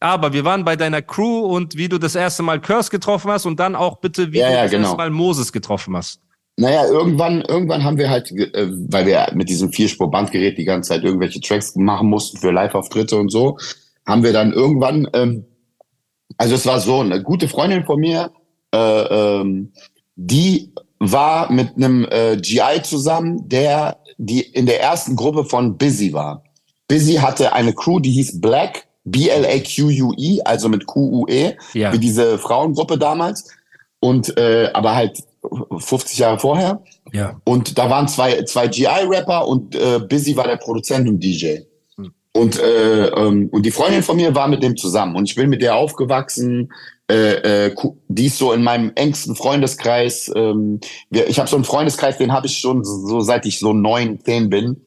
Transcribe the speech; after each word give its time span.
aber 0.00 0.32
wir 0.32 0.44
waren 0.44 0.64
bei 0.64 0.76
deiner 0.76 1.02
Crew 1.02 1.40
und 1.40 1.76
wie 1.76 1.88
du 1.88 1.98
das 1.98 2.14
erste 2.14 2.42
Mal 2.42 2.60
Curse 2.60 2.90
getroffen 2.90 3.30
hast 3.30 3.46
und 3.46 3.60
dann 3.60 3.76
auch 3.76 3.98
bitte, 4.00 4.32
wie 4.32 4.38
ja, 4.38 4.48
du 4.48 4.54
ja, 4.54 4.62
das 4.62 4.70
genau. 4.70 4.82
erste 4.84 4.96
Mal 4.96 5.10
Moses 5.10 5.52
getroffen 5.52 5.96
hast. 5.96 6.20
Naja, 6.56 6.86
irgendwann, 6.86 7.42
irgendwann 7.42 7.84
haben 7.84 7.96
wir 7.96 8.10
halt, 8.10 8.30
äh, 8.32 8.68
weil 8.88 9.06
wir 9.06 9.28
mit 9.34 9.48
diesem 9.48 9.72
Vierspur-Bandgerät 9.72 10.58
die 10.58 10.64
ganze 10.64 10.88
Zeit 10.88 11.04
irgendwelche 11.04 11.40
Tracks 11.40 11.76
machen 11.76 12.08
mussten 12.08 12.38
für 12.38 12.50
Live-Auftritte 12.50 13.16
und 13.16 13.30
so, 13.30 13.56
haben 14.06 14.22
wir 14.22 14.32
dann 14.32 14.52
irgendwann, 14.52 15.08
ähm, 15.12 15.44
also 16.36 16.54
es 16.54 16.66
war 16.66 16.80
so, 16.80 17.00
eine 17.00 17.22
gute 17.22 17.48
Freundin 17.48 17.84
von 17.84 18.00
mir, 18.00 18.30
äh, 18.74 18.78
ähm, 18.78 19.72
die 20.16 20.72
war 20.98 21.50
mit 21.50 21.76
einem 21.76 22.06
äh, 22.10 22.36
GI 22.36 22.82
zusammen, 22.82 23.48
der 23.48 23.96
die 24.18 24.42
in 24.42 24.66
der 24.66 24.82
ersten 24.82 25.16
Gruppe 25.16 25.44
von 25.44 25.78
Busy 25.78 26.12
war. 26.12 26.44
Busy 26.88 27.14
hatte 27.14 27.54
eine 27.54 27.72
Crew, 27.72 28.00
die 28.00 28.10
hieß 28.10 28.40
Black, 28.40 28.86
B-L-A-Q-U-E, 29.04 30.40
also 30.44 30.68
mit 30.68 30.86
Q-U-E, 30.86 31.56
ja. 31.74 31.92
wie 31.92 31.98
diese 31.98 32.38
Frauengruppe 32.38 32.98
damals. 32.98 33.48
Und 34.00 34.36
äh, 34.38 34.70
aber 34.72 34.94
halt 34.94 35.22
50 35.76 36.18
Jahre 36.18 36.38
vorher. 36.38 36.82
Ja. 37.12 37.40
Und 37.44 37.78
da 37.78 37.90
waren 37.90 38.08
zwei, 38.08 38.42
zwei 38.44 38.68
GI-Rapper 38.68 39.46
und 39.46 39.74
äh, 39.74 40.00
Busy 40.00 40.36
war 40.36 40.46
der 40.46 40.56
Produzent 40.56 41.08
und 41.08 41.20
DJ. 41.20 41.60
Hm. 41.96 42.12
Und, 42.34 42.60
äh, 42.60 43.06
ähm, 43.06 43.48
und 43.50 43.64
die 43.64 43.70
Freundin 43.70 44.02
von 44.02 44.16
mir 44.16 44.34
war 44.34 44.48
mit 44.48 44.62
dem 44.62 44.76
zusammen. 44.76 45.16
Und 45.16 45.24
ich 45.24 45.34
bin 45.34 45.50
mit 45.50 45.62
der 45.62 45.76
aufgewachsen. 45.76 46.72
Äh, 47.10 47.66
äh, 47.66 47.74
die 48.08 48.26
ist 48.26 48.38
so 48.38 48.52
in 48.52 48.62
meinem 48.62 48.92
engsten 48.94 49.34
Freundeskreis. 49.34 50.30
Ähm, 50.34 50.80
wir, 51.10 51.28
ich 51.28 51.38
habe 51.38 51.48
so 51.48 51.56
einen 51.56 51.64
Freundeskreis, 51.64 52.18
den 52.18 52.32
habe 52.32 52.46
ich 52.46 52.58
schon 52.58 52.84
so 52.84 53.20
seit 53.20 53.46
ich 53.46 53.58
so 53.58 53.72
neun, 53.72 54.20
zehn 54.20 54.48
bin. 54.48 54.80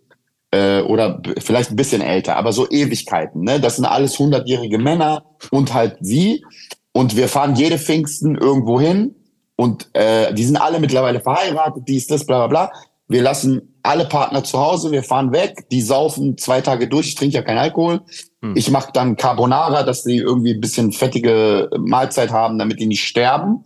Äh, 0.54 0.82
oder 0.84 1.20
vielleicht 1.40 1.72
ein 1.72 1.76
bisschen 1.76 2.04
älter, 2.04 2.38
aber 2.38 2.54
so 2.54 2.70
Ewigkeiten. 2.70 3.42
Ne? 3.42 3.60
Das 3.60 3.78
sind 3.78 3.86
alles 3.86 4.20
hundertjährige 4.20 4.78
Männer 4.78 5.26
und 5.50 5.74
halt 5.74 5.98
sie. 6.02 6.46
Und 6.92 7.18
wir 7.18 7.28
fahren 7.28 7.56
jede 7.56 7.80
Pfingsten 7.80 8.36
irgendwo 8.38 8.80
hin 8.80 9.16
und 9.56 9.90
äh, 9.94 10.32
die 10.32 10.44
sind 10.44 10.58
alle 10.58 10.80
mittlerweile 10.80 11.22
verheiratet, 11.22 11.86
dies, 11.88 12.06
das, 12.06 12.28
bla 12.28 12.46
bla 12.46 12.68
bla. 12.68 12.72
Wir 13.08 13.24
lassen 13.24 13.80
alle 13.82 14.06
Partner 14.06 14.44
zu 14.44 14.60
Hause, 14.60 14.92
wir 14.92 15.02
fahren 15.02 15.32
weg, 15.32 15.68
die 15.72 15.82
saufen 15.82 16.38
zwei 16.38 16.62
Tage 16.62 16.88
durch, 16.88 17.08
ich 17.08 17.16
trinke 17.16 17.34
ja 17.34 17.42
keinen 17.42 17.58
Alkohol. 17.58 18.02
Hm. 18.44 18.56
Ich 18.56 18.70
mache 18.70 18.92
dann 18.94 19.16
Carbonara, 19.16 19.82
dass 19.82 20.04
sie 20.04 20.18
irgendwie 20.18 20.54
ein 20.54 20.62
bisschen 20.62 20.92
fettige 20.92 21.72
Mahlzeit 21.80 22.30
haben, 22.30 22.60
damit 22.60 22.80
die 22.80 22.86
nicht 22.86 23.04
sterben. 23.04 23.64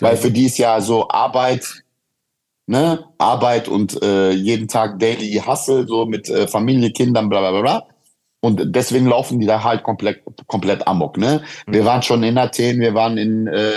Weil 0.00 0.16
für 0.16 0.32
die 0.32 0.46
ist 0.46 0.58
ja 0.58 0.80
so 0.80 1.08
Arbeit, 1.10 1.83
ne, 2.66 3.04
Arbeit 3.18 3.68
und 3.68 4.02
äh, 4.02 4.30
jeden 4.30 4.68
Tag 4.68 4.98
Daily 4.98 5.42
Hustle, 5.46 5.86
so 5.86 6.06
mit 6.06 6.28
äh, 6.28 6.46
Familie, 6.46 6.90
Kindern, 6.90 7.28
bla 7.28 7.50
bla 7.50 7.60
bla. 7.60 7.86
Und 8.40 8.74
deswegen 8.76 9.06
laufen 9.06 9.40
die 9.40 9.46
da 9.46 9.64
halt 9.64 9.82
komplett, 9.82 10.22
komplett 10.46 10.86
amok. 10.86 11.16
Ne? 11.16 11.42
Hm. 11.64 11.74
Wir 11.74 11.84
waren 11.84 12.02
schon 12.02 12.22
in 12.22 12.36
Athen, 12.36 12.80
wir 12.80 12.94
waren 12.94 13.16
in 13.16 13.46
äh, 13.46 13.72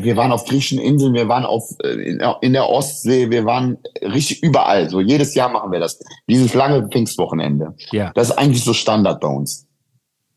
wir 0.00 0.16
waren 0.16 0.32
auf 0.32 0.44
griechischen 0.46 0.78
Inseln, 0.78 1.14
wir 1.14 1.28
waren 1.28 1.44
auf, 1.44 1.76
äh, 1.84 2.18
in 2.40 2.52
der 2.52 2.68
Ostsee, 2.68 3.30
wir 3.30 3.44
waren 3.44 3.78
richtig 4.00 4.42
überall. 4.42 4.88
So 4.88 5.00
jedes 5.00 5.34
Jahr 5.34 5.50
machen 5.50 5.70
wir 5.70 5.80
das. 5.80 6.00
Dieses 6.28 6.54
lange 6.54 6.88
Pfingstwochenende. 6.88 7.74
Ja. 7.92 8.10
Das 8.14 8.30
ist 8.30 8.36
eigentlich 8.36 8.64
so 8.64 8.72
Standard 8.72 9.20
bei 9.20 9.28
uns. 9.28 9.66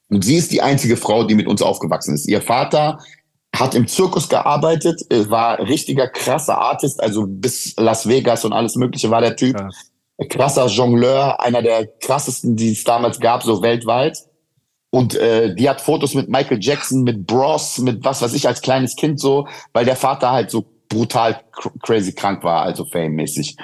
Und 0.10 0.26
sie 0.26 0.36
ist 0.36 0.52
die 0.52 0.62
einzige 0.62 0.98
Frau, 0.98 1.24
die 1.24 1.36
mit 1.36 1.48
uns 1.48 1.62
aufgewachsen 1.62 2.16
ist. 2.16 2.28
Ihr 2.28 2.42
Vater 2.42 3.00
hat 3.56 3.76
im 3.76 3.88
Zirkus 3.88 4.30
gearbeitet, 4.30 5.02
war 5.30 5.60
richtiger 5.60 6.08
krasser 6.08 6.58
Artist, 6.58 7.02
also 7.02 7.26
bis 7.28 7.76
Las 7.78 8.08
Vegas 8.08 8.46
und 8.46 8.54
alles 8.54 8.76
Mögliche 8.76 9.10
war 9.10 9.22
der 9.22 9.36
Typ. 9.36 9.60
Ja. 9.60 9.70
Krasser 10.28 10.68
Jongleur, 10.68 11.40
einer 11.42 11.62
der 11.62 11.88
krassesten, 11.88 12.56
die 12.56 12.74
es 12.74 12.84
damals 12.84 13.20
gab, 13.20 13.44
so 13.44 13.62
weltweit. 13.62 14.18
Und 14.92 15.16
äh, 15.16 15.54
die 15.56 15.70
hat 15.70 15.82
Fotos 15.82 16.14
mit 16.14 16.30
Michael 16.30 16.60
Jackson, 16.62 17.04
mit 17.04 17.28
Bros, 17.28 17.78
mit 17.78 18.04
was 18.04 18.22
weiß 18.22 18.34
ich 18.34 18.48
als 18.48 18.62
kleines 18.62 18.96
Kind 18.96 19.20
so, 19.20 19.48
weil 19.72 19.86
der 19.86 19.96
Vater 19.96 20.32
halt 20.32 20.50
so 20.50 20.66
brutal 20.90 21.42
cr 21.52 21.70
crazy 21.84 22.12
krank 22.14 22.44
war, 22.44 22.64
also 22.64 22.84
fame-mäßig. 22.86 23.56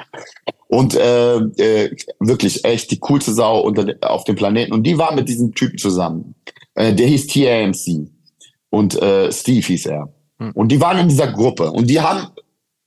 Und 0.67 0.95
äh, 0.95 1.37
äh, 1.37 1.95
wirklich 2.19 2.63
echt 2.63 2.91
die 2.91 2.99
coolste 2.99 3.33
Sau 3.33 3.61
unter, 3.61 3.95
auf 4.01 4.23
dem 4.25 4.35
Planeten. 4.35 4.73
Und 4.73 4.83
die 4.83 4.97
war 4.97 5.13
mit 5.13 5.27
diesem 5.27 5.53
Typen 5.53 5.77
zusammen. 5.77 6.35
Äh, 6.75 6.93
der 6.93 7.07
hieß 7.07 7.27
TAMC. 7.27 8.11
Und 8.75 9.01
äh, 9.01 9.31
Steve 9.31 9.65
hieß 9.65 9.85
er. 9.85 10.09
Hm. 10.37 10.51
Und 10.51 10.67
die 10.69 10.81
waren 10.81 10.97
in 10.97 11.07
dieser 11.07 11.31
Gruppe. 11.31 11.71
Und 11.71 11.89
die 11.89 12.01
haben, 12.01 12.27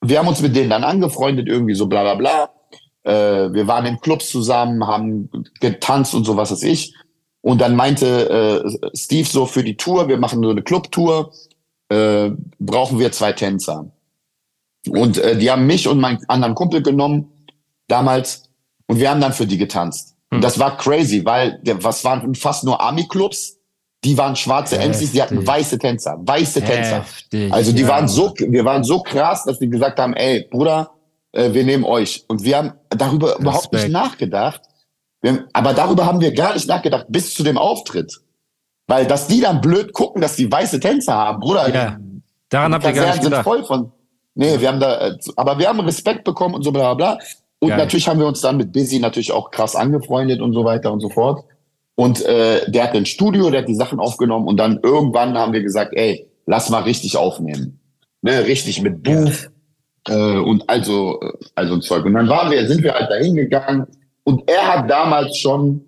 wir 0.03 0.19
haben 0.19 0.29
uns 0.29 0.43
mit 0.43 0.55
denen 0.55 0.69
dann 0.69 0.85
angefreundet, 0.85 1.49
irgendwie 1.49 1.75
so 1.75 1.87
bla 1.87 2.03
bla 2.03 2.15
bla. 2.15 2.51
Äh, 3.05 3.55
wir 3.55 3.67
waren 3.67 3.87
in 3.87 3.99
Clubs 3.99 4.29
zusammen, 4.29 4.87
haben 4.87 5.31
getanzt 5.61 6.15
und 6.15 6.25
so 6.25 6.37
was 6.37 6.51
weiß 6.51 6.63
ich. 6.65 6.95
Und 7.41 7.63
dann 7.63 7.75
meinte 7.75 8.07
äh, 8.29 8.89
Steve 8.95 9.27
so 9.27 9.47
für 9.47 9.65
die 9.65 9.79
Tour, 9.79 10.09
wir 10.09 10.19
machen 10.19 10.43
so 10.43 10.51
eine 10.51 10.63
Clubtour, 10.63 11.33
äh, 11.89 12.33
brauchen 12.59 12.99
wir 12.99 13.11
zwei 13.11 13.33
Tänzer. 13.33 13.91
Und 14.91 15.17
äh, 15.17 15.39
die 15.39 15.51
haben 15.51 15.67
mich 15.67 15.89
und 15.89 16.01
meinen 16.01 16.19
anderen 16.29 16.55
Kumpel 16.55 16.83
genommen 16.83 17.33
damals 17.87 18.51
und 18.89 19.01
wir 19.01 19.09
haben 19.09 19.23
dann 19.23 19.33
für 19.33 19.47
die 19.47 19.57
getanzt. 19.57 20.17
Hm. 20.29 20.37
Und 20.37 20.45
das 20.45 20.59
war 20.59 20.77
crazy, 20.77 21.25
weil 21.25 21.61
der, 21.63 21.83
was 21.83 22.05
waren 22.05 22.35
fast 22.35 22.65
nur 22.65 22.79
Army-Clubs, 22.79 23.58
die 24.05 24.17
waren 24.17 24.37
schwarze 24.37 24.79
MCs, 24.79 25.13
die 25.13 25.23
hatten 25.23 25.45
weiße 25.45 25.79
Tänzer, 25.79 26.19
weiße 26.21 26.63
Tänzer. 26.63 27.01
Heftig, 27.01 27.53
also 27.53 27.73
die 27.73 27.83
ja. 27.83 27.89
waren 27.89 28.09
so, 28.09 28.33
wir 28.37 28.65
waren 28.65 28.85
so 28.85 29.01
krass, 29.01 29.45
dass 29.45 29.59
die 29.59 29.69
gesagt 29.69 29.99
haben, 29.99 30.15
ey, 30.15 30.47
Bruder, 30.51 30.91
äh, 31.33 31.53
wir 31.53 31.65
nehmen 31.65 31.85
euch. 31.85 32.25
Und 32.29 32.45
wir 32.45 32.59
haben 32.59 32.73
darüber 32.91 33.29
Respekt. 33.29 33.41
überhaupt 33.43 33.73
nicht 33.73 33.89
nachgedacht, 33.89 34.63
haben, 35.25 35.45
aber 35.53 35.75
darüber 35.75 36.07
haben 36.07 36.21
wir 36.21 36.33
gar 36.33 36.55
nicht 36.55 36.69
nachgedacht 36.69 37.07
bis 37.09 37.35
zu 37.35 37.43
dem 37.43 37.59
Auftritt. 37.59 38.21
Weil, 38.87 39.07
dass 39.07 39.27
die 39.27 39.41
dann 39.41 39.61
blöd 39.61 39.93
gucken, 39.93 40.23
dass 40.23 40.37
die 40.37 40.51
weiße 40.51 40.81
Tänzer 40.81 41.15
haben, 41.15 41.41
Bruder. 41.41 41.69
Ja, 41.75 41.99
daran 42.49 42.73
habt 42.73 42.85
ihr 42.85 42.93
gar 42.93 43.07
nicht 43.11 43.23
gedacht. 43.23 43.45
Voll 43.45 43.65
von, 43.65 43.93
nee, 44.35 44.59
wir 44.59 44.69
haben 44.69 44.81
da, 44.81 45.09
äh, 45.09 45.19
aber 45.37 45.59
wir 45.59 45.69
haben 45.69 45.81
Respekt 45.81 46.25
bekommen 46.25 46.55
und 46.55 46.63
so 46.63 46.73
bla 46.73 46.95
bla. 46.95 47.19
Und 47.59 47.71
Geil. 47.71 47.79
natürlich 47.79 48.09
haben 48.09 48.21
wir 48.21 48.27
uns 48.27 48.41
dann 48.41 48.57
mit 48.57 48.73
Busy 48.73 49.01
natürlich 49.01 49.33
auch 49.33 49.51
krass 49.51 49.75
angefreundet 49.75 50.41
und 50.41 50.55
so 50.55 50.65
weiter 50.65 50.93
und 50.93 51.01
so 51.01 51.11
fort. 51.11 51.45
Und 51.99 52.25
äh, 52.25 52.71
der 52.71 52.85
hat 52.85 52.95
ein 52.95 53.07
Studio, 53.07 53.51
der 53.51 53.63
hat 53.63 53.69
die 53.69 53.75
Sachen 53.75 53.99
aufgenommen 53.99 54.47
und 54.47 54.57
dann 54.57 54.79
irgendwann 54.85 55.37
haben 55.37 55.53
wir 55.53 55.63
gesagt, 55.63 55.95
ey, 55.97 56.31
lass 56.47 56.71
mal 56.71 56.85
richtig 56.85 57.17
aufnehmen. 57.17 57.81
Ne, 58.23 58.45
richtig 58.45 58.81
mit 58.83 59.03
Booth 59.03 59.51
äh, 60.07 60.39
und 60.39 60.69
also, 60.69 61.21
äh, 61.21 61.33
also 61.57 61.75
ein 61.75 61.83
Zeug. 61.83 62.05
Und 62.05 62.15
dann 62.15 62.29
waren 62.29 62.53
wir, 62.53 62.67
sind 62.69 62.85
wir 62.85 62.95
halt 62.95 63.11
dahin 63.11 63.35
gegangen, 63.35 63.87
und 64.29 64.43
er 64.47 64.75
hat 64.75 64.91
damals 64.91 65.39
schon 65.39 65.87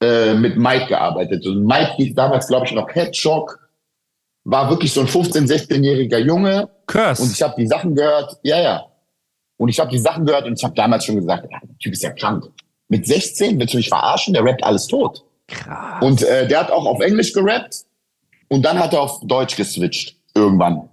äh, 0.00 0.34
mit 0.34 0.56
Mike 0.56 0.86
gearbeitet. 0.86 1.44
Und 1.44 1.66
Mike 1.66 1.94
hieß 1.96 2.14
damals, 2.14 2.46
glaube 2.46 2.64
ich, 2.66 2.72
noch 2.72 2.88
Headshock. 2.94 3.58
War 4.44 4.70
wirklich 4.70 4.92
so 4.92 5.00
ein 5.00 5.08
15-, 5.08 5.48
16-jähriger 5.48 6.18
Junge. 6.18 6.68
Krass. 6.86 7.18
Und 7.18 7.32
ich 7.32 7.42
habe 7.42 7.54
die 7.58 7.66
Sachen 7.66 7.96
gehört. 7.96 8.38
Ja, 8.44 8.62
ja. 8.62 8.86
Und 9.56 9.68
ich 9.68 9.80
habe 9.80 9.90
die 9.90 9.98
Sachen 9.98 10.24
gehört 10.24 10.46
und 10.46 10.56
ich 10.56 10.62
habe 10.62 10.74
damals 10.76 11.04
schon 11.04 11.16
gesagt, 11.16 11.48
ja, 11.50 11.58
der 11.60 11.78
Typ 11.78 11.92
ist 11.92 12.04
ja 12.04 12.12
krank. 12.12 12.44
Mit 12.86 13.04
16 13.04 13.58
willst 13.58 13.74
du 13.74 13.78
mich 13.78 13.88
verarschen? 13.88 14.32
Der 14.32 14.44
rappt 14.44 14.62
alles 14.62 14.86
tot. 14.86 15.24
Krass. 15.52 16.02
Und 16.02 16.22
äh, 16.22 16.48
der 16.48 16.60
hat 16.60 16.70
auch 16.70 16.86
auf 16.86 17.00
Englisch 17.00 17.32
gerappt. 17.32 17.84
Und 18.48 18.62
dann 18.62 18.78
hat 18.78 18.92
er 18.92 19.02
auf 19.02 19.20
Deutsch 19.22 19.56
geswitcht. 19.56 20.16
Irgendwann. 20.34 20.88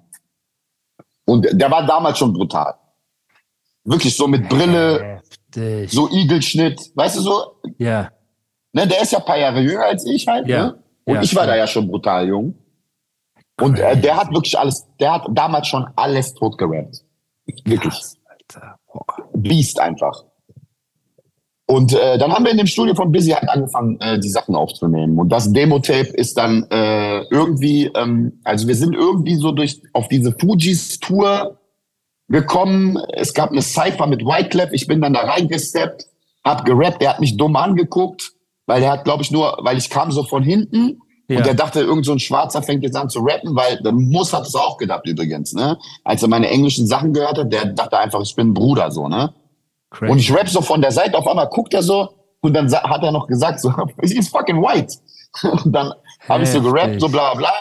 Und 1.25 1.47
der 1.52 1.70
war 1.70 1.86
damals 1.86 2.18
schon 2.18 2.34
brutal. 2.34 2.75
Wirklich 3.84 4.16
so 4.16 4.28
mit 4.28 4.48
Brille, 4.50 5.22
Heftig. 5.50 5.92
So 5.92 6.09
Igelschnitt, 6.09 6.92
weißt 6.96 7.18
du 7.18 7.22
so? 7.22 7.56
Ja. 7.78 8.12
Ne, 8.74 8.88
der 8.88 9.02
ist 9.02 9.12
ja 9.12 9.19
ein 9.19 9.25
paar 9.25 9.38
Jahre 9.38 9.62
jünger 9.62 9.86
als 9.86 10.06
ich 10.06 10.28
halt. 10.28 10.48
Ja. 10.48 10.68
Ne? 10.68 10.84
Und 11.06 11.16
ja, 11.16 11.22
ich 11.22 11.36
war 11.36 11.44
klar. 11.44 11.56
da 11.56 11.59
ja 11.59 11.68
schon 11.68 11.88
brutal 11.88 12.28
jung. 12.28 12.56
Und 13.59 13.80
äh, 13.80 13.98
der 14.00 14.16
hat 14.16 14.31
wirklich 14.31 14.58
alles, 14.58 14.86
der 15.00 15.14
hat 15.14 15.28
damals 15.31 15.68
schon 15.68 15.88
alles 15.96 16.34
tot 16.34 16.58
gerappt. 16.58 17.03
Wirklich. 17.66 17.94
Krass, 17.94 18.18
Alter. 18.25 18.80
Biest 19.34 19.80
einfach. 19.80 20.24
Und 21.69 21.94
äh, 21.94 22.18
dann 22.18 22.34
haben 22.34 22.46
wir 22.46 22.52
in 22.52 22.57
dem 22.57 22.66
Studio 22.66 22.96
von 22.96 23.12
Busy 23.12 23.30
halt 23.30 23.47
angefangen, 23.47 24.00
äh, 24.00 24.18
die 24.19 24.30
Sachen 24.30 24.56
aufzunehmen. 24.56 25.19
Und 25.19 25.30
das 25.30 25.53
Demo-Tape 25.53 26.09
ist 26.16 26.35
dann 26.35 26.63
äh, 26.72 27.22
irgendwie, 27.30 27.92
ähm, 27.94 28.39
also 28.44 28.68
wir 28.68 28.74
sind 28.74 28.95
irgendwie 28.95 29.36
so 29.36 29.51
durch 29.51 29.80
auf 29.94 30.07
diese 30.07 30.31
Fujis 30.31 31.00
Tour 31.00 31.60
gekommen. 32.27 32.98
Es 33.13 33.36
gab 33.36 33.51
eine 33.51 33.62
Cypher 33.62 34.07
mit 34.07 34.25
Wyclef. 34.25 34.71
Ich 34.71 34.88
bin 34.88 35.00
dann 35.00 35.13
da 35.13 35.19
reingesteppt, 35.19 36.07
hab 36.44 36.66
gerappt. 36.66 37.04
Der 37.04 37.12
hat 37.12 37.19
mich 37.19 37.38
dumm 37.38 37.56
angeguckt, 37.56 38.31
weil 38.65 38.81
er 38.81 38.94
hat, 38.94 39.06
glaube 39.06 39.22
ich, 39.22 39.30
nur, 39.30 39.60
weil 39.62 39.77
ich 39.77 39.92
kam 39.92 40.12
so 40.12 40.24
von 40.24 40.42
hinten 40.42 40.98
ja. 41.27 41.38
und 41.38 41.45
der 41.45 41.54
dachte, 41.54 41.81
irgend 41.81 42.04
so 42.04 42.13
ein 42.13 42.19
Schwarzer 42.19 42.63
fängt 42.63 42.81
jetzt 42.81 42.98
an 42.98 43.10
zu 43.10 43.19
rappen, 43.19 43.56
weil 43.56 43.77
der 43.83 43.92
Muss 43.92 44.33
hat 44.33 44.48
es 44.48 44.56
auch 44.56 44.77
gedacht 44.77 45.06
übrigens, 45.06 45.54
ne? 45.54 45.77
Als 46.04 46.24
er 46.24 46.30
meine 46.30 46.50
englischen 46.50 46.88
Sachen 46.88 47.13
gehört 47.13 47.38
hat, 47.38 47.54
der 47.54 47.65
dachte 47.65 48.00
einfach, 48.00 48.22
ich 48.24 48.36
bin 48.36 48.48
ein 48.50 48.54
Bruder, 48.56 48.89
so, 48.89 49.07
ne? 49.07 49.36
Crazy. 49.91 50.12
Und 50.12 50.19
ich 50.19 50.33
rap 50.33 50.50
so 50.50 50.62
von 50.62 50.81
der 50.81 50.91
Seite, 50.91 51.18
auf 51.18 51.27
einmal 51.27 51.47
guckt 51.47 51.74
er 51.74 51.81
so 51.81 52.09
und 52.41 52.53
dann 52.53 52.71
hat 52.71 53.03
er 53.03 53.12
noch 53.12 53.27
gesagt, 53.27 53.59
so, 53.59 53.74
he's 54.01 54.30
fucking 54.30 54.62
white. 54.62 54.95
Und 55.63 55.71
dann 55.71 55.94
habe 56.27 56.44
ich 56.44 56.50
so 56.50 56.59
gerappt, 56.59 57.00
so 57.00 57.07
bla 57.07 57.36
bla. 57.36 57.51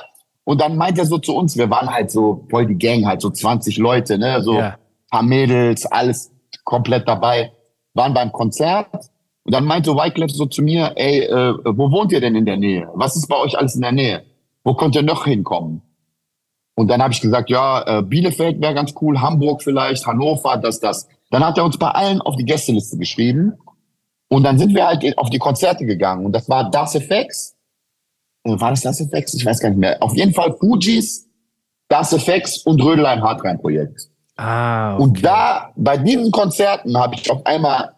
Und 0.45 0.61
dann 0.61 0.77
meint 0.77 0.99
er 0.99 1.05
so 1.05 1.19
zu 1.19 1.37
uns, 1.37 1.57
wir 1.57 1.69
waren 1.69 1.91
halt 1.91 2.11
so 2.11 2.47
voll 2.49 2.65
die 2.65 2.79
Gang, 2.79 3.05
halt 3.05 3.21
so 3.21 3.29
20 3.29 3.77
Leute, 3.77 4.17
ne, 4.17 4.41
so 4.41 4.55
ja. 4.55 4.79
paar 5.11 5.23
Mädels, 5.23 5.85
alles 5.85 6.33
komplett 6.65 7.07
dabei. 7.07 7.53
Waren 7.93 8.15
beim 8.15 8.33
Konzert 8.33 8.89
Und 9.45 9.55
dann 9.55 9.65
meinte 9.65 9.95
Wyclef 9.95 10.31
so 10.31 10.47
zu 10.47 10.63
mir, 10.63 10.93
ey, 10.97 11.25
äh, 11.25 11.55
wo 11.65 11.91
wohnt 11.91 12.13
ihr 12.13 12.21
denn 12.21 12.35
in 12.35 12.47
der 12.47 12.57
Nähe? 12.57 12.89
Was 12.95 13.17
ist 13.17 13.29
bei 13.29 13.37
euch 13.37 13.59
alles 13.59 13.75
in 13.75 13.83
der 13.83 13.93
Nähe? 13.93 14.25
Wo 14.65 14.75
könnt 14.75 14.95
ihr 14.95 15.03
noch 15.03 15.25
hinkommen? 15.25 15.83
Und 16.75 16.89
dann 16.89 17.03
habe 17.03 17.13
ich 17.13 17.21
gesagt, 17.21 17.51
ja, 17.51 17.99
äh, 17.99 18.03
Bielefeld 18.03 18.61
wäre 18.61 18.73
ganz 18.73 18.95
cool, 19.01 19.21
Hamburg 19.21 19.63
vielleicht, 19.63 20.07
Hannover, 20.07 20.57
das, 20.57 20.81
das. 20.81 21.09
Dann 21.31 21.45
hat 21.45 21.59
er 21.59 21.65
uns 21.65 21.79
bei 21.79 21.89
allen 21.91 22.21
auf 22.21 22.37
die 22.37 22.45
Gästeliste 22.45 22.97
geschrieben. 22.97 23.53
Und 24.29 24.43
dann 24.45 24.59
sind 24.59 24.75
wir 24.75 24.87
halt 24.87 25.17
auf 25.19 25.31
die 25.31 25.39
Konzerte 25.39 25.85
gegangen. 25.87 26.27
Und 26.27 26.33
das 26.33 26.49
war 26.49 26.71
Das 26.71 26.95
Effects. 26.95 27.57
Äh, 28.45 28.61
war 28.61 28.71
das 28.71 28.83
Das 28.83 29.01
Effects? 29.01 29.35
Ich 29.35 29.45
weiß 29.45 29.61
gar 29.61 29.71
nicht 29.71 29.79
mehr. 29.79 30.03
Auf 30.03 30.15
jeden 30.15 30.35
Fall 30.35 30.57
Fujis, 30.59 31.29
Das 31.89 32.13
Effects 32.13 32.59
und 32.59 32.83
Rödelheim 32.83 33.23
Hardrein 33.23 33.59
Projekt. 33.59 34.09
Ah, 34.37 34.95
okay. 34.95 35.03
Und 35.03 35.25
da, 35.25 35.73
bei 35.77 35.97
diesen 35.97 36.31
Konzerten 36.31 36.97
habe 36.97 37.17
ich 37.17 37.31
auf 37.31 37.45
einmal, 37.45 37.93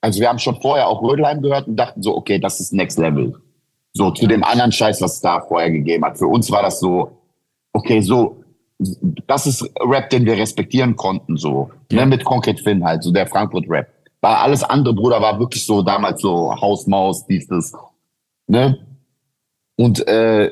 also 0.00 0.20
wir 0.20 0.28
haben 0.28 0.38
schon 0.38 0.60
vorher 0.60 0.86
auch 0.86 1.02
Rödelheim 1.02 1.40
gehört 1.40 1.66
und 1.66 1.76
dachten 1.76 2.02
so, 2.02 2.14
okay, 2.16 2.38
das 2.38 2.60
ist 2.60 2.72
Next 2.72 2.98
Level. 2.98 3.34
So 3.94 4.10
zu 4.10 4.26
dem 4.26 4.44
anderen 4.44 4.70
Scheiß, 4.70 5.00
was 5.00 5.14
es 5.14 5.20
da 5.20 5.40
vorher 5.40 5.70
gegeben 5.70 6.04
hat. 6.04 6.18
Für 6.18 6.26
uns 6.26 6.50
war 6.50 6.62
das 6.62 6.78
so, 6.78 7.22
okay, 7.72 8.00
so, 8.00 8.44
das 8.78 9.46
ist 9.46 9.68
Rap, 9.80 10.10
den 10.10 10.24
wir 10.24 10.36
respektieren 10.36 10.96
konnten, 10.96 11.36
so. 11.36 11.70
Ja. 11.90 12.00
Ne, 12.00 12.06
mit 12.06 12.24
Concrete 12.24 12.62
Finn 12.62 12.84
halt, 12.84 13.02
so 13.02 13.10
der 13.10 13.26
Frankfurt-Rap. 13.26 13.88
Weil 14.20 14.34
alles 14.34 14.62
andere, 14.62 14.94
Bruder, 14.94 15.20
war 15.20 15.38
wirklich 15.38 15.64
so 15.64 15.82
damals 15.82 16.20
so 16.22 16.54
Hausmaus, 16.60 17.26
dieses, 17.26 17.72
ne? 18.46 18.78
Und 19.76 20.06
äh, 20.08 20.50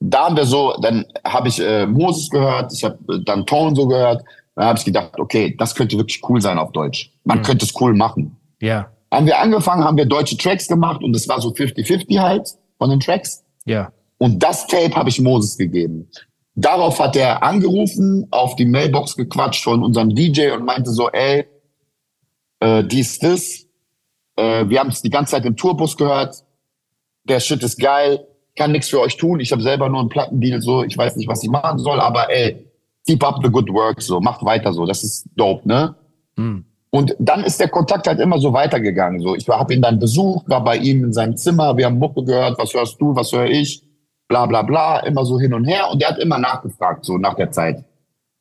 da 0.00 0.26
haben 0.26 0.36
wir 0.36 0.44
so, 0.44 0.74
dann 0.82 1.06
habe 1.24 1.48
ich 1.48 1.60
äh, 1.60 1.86
Moses 1.86 2.28
gehört, 2.28 2.72
ich 2.72 2.84
habe 2.84 2.98
äh, 3.12 3.22
dann 3.24 3.46
Tone 3.46 3.74
so 3.74 3.86
gehört, 3.86 4.22
dann 4.54 4.66
habe 4.66 4.78
ich 4.78 4.84
gedacht, 4.84 5.18
okay, 5.18 5.54
das 5.58 5.74
könnte 5.74 5.96
wirklich 5.96 6.20
cool 6.28 6.40
sein 6.40 6.58
auf 6.58 6.72
Deutsch. 6.72 7.12
Man 7.24 7.38
mhm. 7.38 7.42
könnte 7.42 7.64
es 7.64 7.78
cool 7.80 7.94
machen. 7.94 8.36
Ja. 8.60 8.90
Haben 9.12 9.26
wir 9.26 9.40
angefangen, 9.40 9.84
haben 9.84 9.96
wir 9.96 10.06
deutsche 10.06 10.36
Tracks 10.36 10.68
gemacht 10.68 11.02
und 11.02 11.16
es 11.16 11.28
war 11.28 11.40
so 11.40 11.50
50-50 11.50 12.18
halt 12.20 12.48
von 12.78 12.90
den 12.90 13.00
Tracks. 13.00 13.44
Ja. 13.64 13.92
Und 14.18 14.42
das 14.42 14.66
Tape 14.66 14.94
habe 14.94 15.08
ich 15.08 15.20
Moses 15.20 15.56
gegeben. 15.56 16.08
Darauf 16.54 16.98
hat 16.98 17.16
er 17.16 17.42
angerufen, 17.42 18.26
auf 18.30 18.56
die 18.56 18.66
Mailbox 18.66 19.16
gequatscht 19.16 19.64
von 19.64 19.82
unserem 19.82 20.14
DJ 20.14 20.50
und 20.50 20.64
meinte 20.64 20.90
so, 20.90 21.08
ey, 21.10 21.46
äh, 22.60 22.84
dies, 22.84 23.18
das. 23.18 23.66
Äh, 24.36 24.68
wir 24.68 24.80
haben 24.80 24.90
es 24.90 25.02
die 25.02 25.10
ganze 25.10 25.32
Zeit 25.32 25.44
im 25.44 25.56
Tourbus 25.56 25.96
gehört. 25.96 26.44
Der 27.24 27.40
Shit 27.40 27.62
ist 27.62 27.78
geil, 27.78 28.26
kann 28.56 28.72
nichts 28.72 28.88
für 28.88 29.00
euch 29.00 29.16
tun. 29.16 29.40
Ich 29.40 29.52
habe 29.52 29.62
selber 29.62 29.88
nur 29.88 30.00
einen 30.00 30.08
Plattendeal, 30.08 30.60
so 30.60 30.82
ich 30.82 30.96
weiß 30.96 31.16
nicht, 31.16 31.28
was 31.28 31.42
ich 31.42 31.50
machen 31.50 31.78
soll, 31.78 32.00
aber 32.00 32.30
ey, 32.30 32.66
keep 33.06 33.24
up 33.24 33.40
the 33.42 33.50
good 33.50 33.70
work, 33.70 34.02
so 34.02 34.20
macht 34.20 34.44
weiter 34.44 34.72
so. 34.72 34.86
Das 34.86 35.02
ist 35.04 35.28
dope, 35.36 35.66
ne? 35.66 35.94
Hm. 36.36 36.64
Und 36.90 37.14
dann 37.20 37.44
ist 37.44 37.60
der 37.60 37.68
Kontakt 37.68 38.08
halt 38.08 38.18
immer 38.18 38.40
so 38.40 38.52
weitergegangen. 38.52 39.20
So, 39.20 39.36
ich 39.36 39.48
habe 39.48 39.72
ihn 39.72 39.80
dann 39.80 40.00
besucht, 40.00 40.48
war 40.48 40.64
bei 40.64 40.76
ihm 40.76 41.04
in 41.04 41.12
seinem 41.12 41.36
Zimmer, 41.36 41.76
wir 41.76 41.86
haben 41.86 41.98
Mucke 41.98 42.24
gehört, 42.24 42.58
was 42.58 42.74
hörst 42.74 43.00
du, 43.00 43.14
was 43.14 43.32
höre 43.32 43.46
ich, 43.46 43.84
bla 44.30 44.46
bla 44.46 44.62
bla, 44.62 45.00
immer 45.00 45.26
so 45.26 45.38
hin 45.38 45.52
und 45.52 45.64
her. 45.64 45.90
Und 45.90 46.02
er 46.02 46.10
hat 46.10 46.18
immer 46.18 46.38
nachgefragt, 46.38 47.04
so 47.04 47.18
nach 47.18 47.34
der 47.34 47.50
Zeit. 47.50 47.84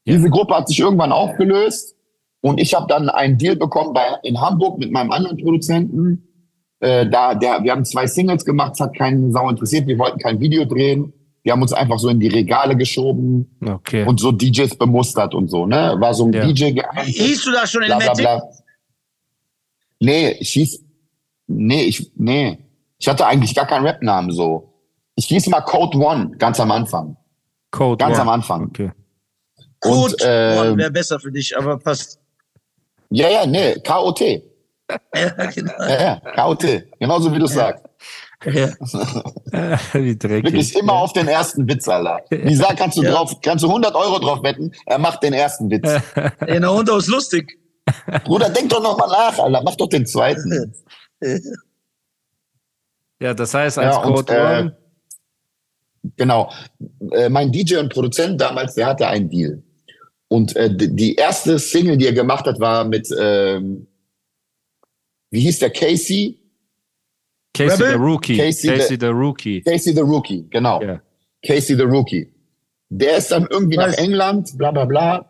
Ja. 0.05 0.15
Diese 0.15 0.29
Gruppe 0.29 0.55
hat 0.55 0.69
sich 0.69 0.79
irgendwann 0.79 1.11
aufgelöst 1.11 1.95
und 2.41 2.61
ich 2.61 2.73
habe 2.73 2.85
dann 2.87 3.09
einen 3.09 3.37
Deal 3.37 3.57
bekommen 3.57 3.93
bei, 3.93 4.05
in 4.23 4.39
Hamburg 4.39 4.77
mit 4.77 4.91
meinem 4.91 5.11
anderen 5.11 5.37
Produzenten. 5.37 6.23
Äh, 6.79 7.09
da, 7.09 7.33
der, 7.35 7.63
wir 7.63 7.71
haben 7.71 7.83
zwei 7.83 8.07
Singles 8.07 8.45
gemacht, 8.45 8.73
es 8.75 8.79
hat 8.79 8.95
keinen 8.95 9.33
Sau 9.33 9.49
interessiert, 9.49 9.87
wir 9.87 9.97
wollten 9.97 10.19
kein 10.19 10.39
Video 10.39 10.63
drehen. 10.63 11.11
Wir 11.41 11.53
haben 11.53 11.61
uns 11.61 11.73
einfach 11.73 11.97
so 11.97 12.09
in 12.09 12.19
die 12.19 12.27
Regale 12.27 12.75
geschoben 12.77 13.57
okay. 13.65 14.05
und 14.05 14.19
so 14.19 14.31
DJs 14.31 14.75
bemustert 14.75 15.33
und 15.33 15.49
so, 15.49 15.65
ne? 15.65 15.95
War 15.97 16.13
so 16.13 16.25
ein 16.25 16.33
ja. 16.33 16.45
DJ 16.45 16.71
geeignet. 16.71 17.05
Hieß 17.05 17.45
du 17.45 17.51
da 17.51 17.65
schon 17.65 17.81
bla, 17.85 17.97
bla, 17.97 18.13
bla. 18.13 18.43
Nee, 19.99 20.35
ich 20.39 20.49
hieß, 20.49 20.83
nee, 21.47 21.83
ich, 21.83 22.11
nee. 22.15 22.59
Ich 22.99 23.07
hatte 23.07 23.25
eigentlich 23.25 23.55
gar 23.55 23.65
keinen 23.65 23.85
Rap-Namen 23.85 24.31
so. 24.31 24.68
Ich 25.19 25.25
hieß 25.25 25.47
mal 25.47 25.59
Code 25.59 25.97
One, 25.97 26.31
ganz 26.37 26.61
am 26.61 26.71
Anfang. 26.71 27.17
Code 27.71 27.97
Ganz 27.97 28.13
One. 28.13 28.21
am 28.21 28.29
Anfang. 28.29 28.67
Okay. 28.67 28.91
Code 29.81 30.13
und, 30.13 30.21
äh, 30.21 30.57
One 30.57 30.77
wäre 30.77 30.91
besser 30.91 31.19
für 31.19 31.29
dich, 31.29 31.57
aber 31.57 31.77
passt. 31.77 32.19
Ja, 33.09 33.27
ja, 33.27 33.45
nee, 33.45 33.75
K-O-T. 33.81 34.41
ja, 35.15 35.29
genau. 35.47 35.73
Ja, 35.77 36.01
ja, 36.01 36.19
K-O-T. 36.19 36.91
Genauso 36.99 37.33
wie 37.33 37.39
du 37.39 37.47
ja. 37.47 37.51
sagst. 37.51 37.83
Ja. 38.45 38.69
Wie 39.93 40.17
dreckig. 40.17 40.45
Wirklich 40.45 40.73
immer 40.77 40.93
auf 40.93 41.11
den 41.11 41.27
ersten 41.27 41.67
Witz, 41.67 41.89
Alter. 41.89 42.21
Wie 42.29 42.55
sag, 42.55 42.77
kannst 42.77 42.97
du 42.97 43.03
ja. 43.03 43.11
drauf, 43.11 43.35
kannst 43.41 43.65
du 43.65 43.67
100 43.67 43.93
Euro 43.93 44.19
drauf 44.19 44.41
wetten? 44.43 44.71
Er 44.85 44.97
macht 44.97 45.21
den 45.21 45.33
ersten 45.33 45.69
Witz. 45.69 45.85
Ja, 45.85 46.59
na 46.61 46.69
und 46.69 46.87
ist 46.87 47.07
lustig. 47.07 47.59
Bruder, 48.23 48.49
denk 48.49 48.69
doch 48.69 48.81
noch 48.81 48.97
mal 48.97 49.07
nach, 49.07 49.37
Alter. 49.37 49.61
Mach 49.61 49.75
doch 49.75 49.89
den 49.89 50.05
zweiten. 50.05 50.73
Ja, 53.19 53.33
das 53.33 53.53
heißt, 53.53 53.77
als 53.79 53.95
ja, 53.97 54.01
Code 54.01 54.31
One. 54.31 54.77
Genau. 56.15 56.51
Äh, 57.11 57.29
mein 57.29 57.51
DJ 57.51 57.77
und 57.77 57.91
Produzent 57.91 58.39
damals, 58.39 58.75
der 58.75 58.87
hatte 58.87 59.07
einen 59.07 59.29
Deal. 59.29 59.61
Und 60.27 60.55
äh, 60.55 60.69
die 60.73 61.15
erste 61.15 61.57
Single, 61.57 61.97
die 61.97 62.05
er 62.05 62.13
gemacht 62.13 62.45
hat, 62.45 62.59
war 62.59 62.85
mit, 62.85 63.09
ähm, 63.19 63.87
wie 65.31 65.41
hieß 65.41 65.59
der, 65.59 65.71
Casey? 65.71 66.39
Casey 67.53 67.83
Rebel? 67.83 67.97
the 67.97 68.03
Rookie. 68.03 68.37
Casey, 68.37 68.67
Casey 68.69 68.95
the, 68.95 69.07
the, 69.07 69.11
Rookie. 69.11 69.61
Casey 69.61 69.93
the 69.93 70.01
Rookie, 70.01 70.45
genau. 70.49 70.81
Yeah. 70.81 71.01
Casey 71.45 71.75
the 71.75 71.83
Rookie. 71.83 72.31
Der 72.89 73.17
ist 73.17 73.31
dann 73.31 73.47
irgendwie 73.49 73.77
Was? 73.77 73.91
nach 73.91 73.97
England, 73.97 74.57
bla 74.57 74.71
bla 74.71 74.85
bla, 74.85 75.25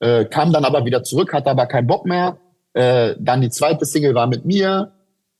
äh, 0.00 0.24
kam 0.26 0.52
dann 0.52 0.64
aber 0.64 0.84
wieder 0.84 1.02
zurück, 1.02 1.32
hatte 1.32 1.50
aber 1.50 1.66
keinen 1.66 1.86
Bock 1.86 2.06
mehr. 2.06 2.38
Äh, 2.74 3.14
dann 3.18 3.40
die 3.40 3.50
zweite 3.50 3.86
Single 3.86 4.14
war 4.14 4.26
mit 4.26 4.44
mir 4.44 4.92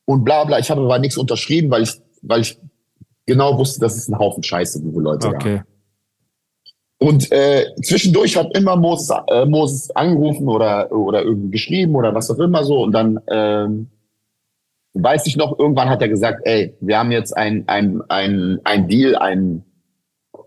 und 0.06 0.24
bla 0.24 0.44
bla. 0.44 0.58
Ich 0.58 0.70
habe 0.70 0.80
aber 0.80 0.98
nichts 0.98 1.18
unterschrieben, 1.18 1.70
weil 1.70 1.82
ich, 1.82 1.92
weil 2.22 2.40
ich 2.40 2.58
genau 3.26 3.58
wusste, 3.58 3.80
das 3.80 3.96
ist 3.96 4.08
ein 4.08 4.18
Haufen 4.18 4.42
Scheiße, 4.42 4.82
diese 4.82 5.00
Leute 5.00 5.28
okay. 5.28 5.58
haben. 5.58 5.64
Und 6.98 7.30
äh, 7.30 7.66
zwischendurch 7.82 8.36
hat 8.36 8.56
immer 8.56 8.76
Moses, 8.76 9.14
äh, 9.28 9.44
Moses 9.44 9.94
angerufen 9.94 10.48
oder, 10.48 10.90
oder 10.90 11.22
irgendwie 11.22 11.50
geschrieben 11.50 11.94
oder 11.94 12.14
was 12.14 12.30
auch 12.30 12.38
immer 12.38 12.64
so. 12.64 12.82
Und 12.82 12.92
dann 12.92 13.20
ähm, 13.28 13.88
weiß 14.94 15.26
ich 15.26 15.36
noch, 15.36 15.58
irgendwann 15.58 15.90
hat 15.90 16.00
er 16.00 16.08
gesagt, 16.08 16.40
ey, 16.44 16.74
wir 16.80 16.98
haben 16.98 17.12
jetzt 17.12 17.36
ein, 17.36 17.64
ein, 17.66 18.00
ein, 18.08 18.60
ein 18.64 18.88
Deal, 18.88 19.14
ein, 19.16 19.62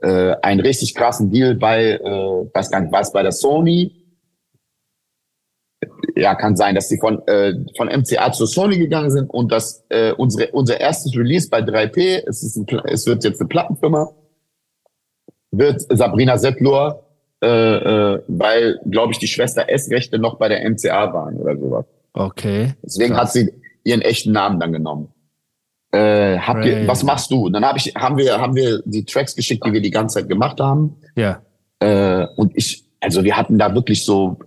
äh, 0.02 0.36
einen 0.42 0.60
richtig 0.60 0.96
krassen 0.96 1.30
Deal 1.30 1.54
bei, 1.54 1.92
äh, 1.92 2.50
weiß 2.54 2.72
gar 2.72 2.82
nicht 2.82 2.92
was, 2.92 3.14
bei 3.14 3.22
der 3.22 3.32
Sony. 3.32 3.99
Ja, 6.20 6.36
kann 6.36 6.56
sein, 6.56 6.76
dass 6.76 6.88
die 6.88 6.98
von, 6.98 7.26
äh, 7.28 7.54
von 7.78 7.88
MCA 7.88 8.32
zu 8.32 8.46
Sony 8.46 8.78
gegangen 8.78 9.10
sind 9.10 9.30
und 9.30 9.52
dass 9.52 9.86
äh, 9.90 10.12
unsere, 10.14 10.52
unser 10.52 10.80
erstes 10.80 11.16
Release 11.16 11.50
bei 11.50 11.60
3P, 11.60 12.24
es, 12.28 12.44
ist 12.44 12.58
ein, 12.58 12.68
es 12.86 13.06
wird 13.06 13.24
jetzt 13.24 13.40
eine 13.40 13.48
Plattenfirma, 13.48 14.12
wird 15.52 15.86
Sabrina 15.90 16.38
Settlor, 16.38 17.04
äh, 17.42 17.48
äh, 17.48 18.24
weil, 18.28 18.80
glaube 18.90 19.14
ich, 19.14 19.20
die 19.20 19.28
Schwester 19.28 19.70
S-Rechte 19.70 20.20
noch 20.20 20.38
bei 20.38 20.50
der 20.50 20.70
MCA 20.70 21.14
waren 21.14 21.38
oder 21.38 21.58
sowas. 21.58 21.86
Okay. 22.14 22.74
Deswegen 22.84 23.14
Krass. 23.14 23.30
hat 23.30 23.32
sie 23.32 23.54
ihren 23.84 24.02
echten 24.02 24.32
Namen 24.32 24.60
dann 24.60 24.74
genommen. 24.74 25.10
Äh, 25.92 26.38
habt 26.38 26.66
ihr, 26.66 26.88
was 26.88 27.04
machst 27.04 27.32
du? 27.32 27.50
Dann 27.50 27.66
hab 27.66 27.78
ich, 27.78 27.96
haben 27.96 28.18
wir, 28.18 28.40
haben 28.40 28.56
wir 28.56 28.82
die 28.86 29.06
Tracks 29.06 29.36
geschickt, 29.36 29.66
die 29.66 29.74
wir 29.74 29.82
die 29.82 29.90
ganze 29.90 30.20
Zeit 30.20 30.30
gemacht 30.30 30.60
haben. 30.60 30.98
Ja. 31.16 31.42
Äh, 31.80 32.28
und 32.36 32.52
ich, 32.56 32.86
also 33.00 33.24
wir 33.24 33.38
hatten 33.38 33.58
da 33.58 33.74
wirklich 33.74 34.06
so 34.06 34.38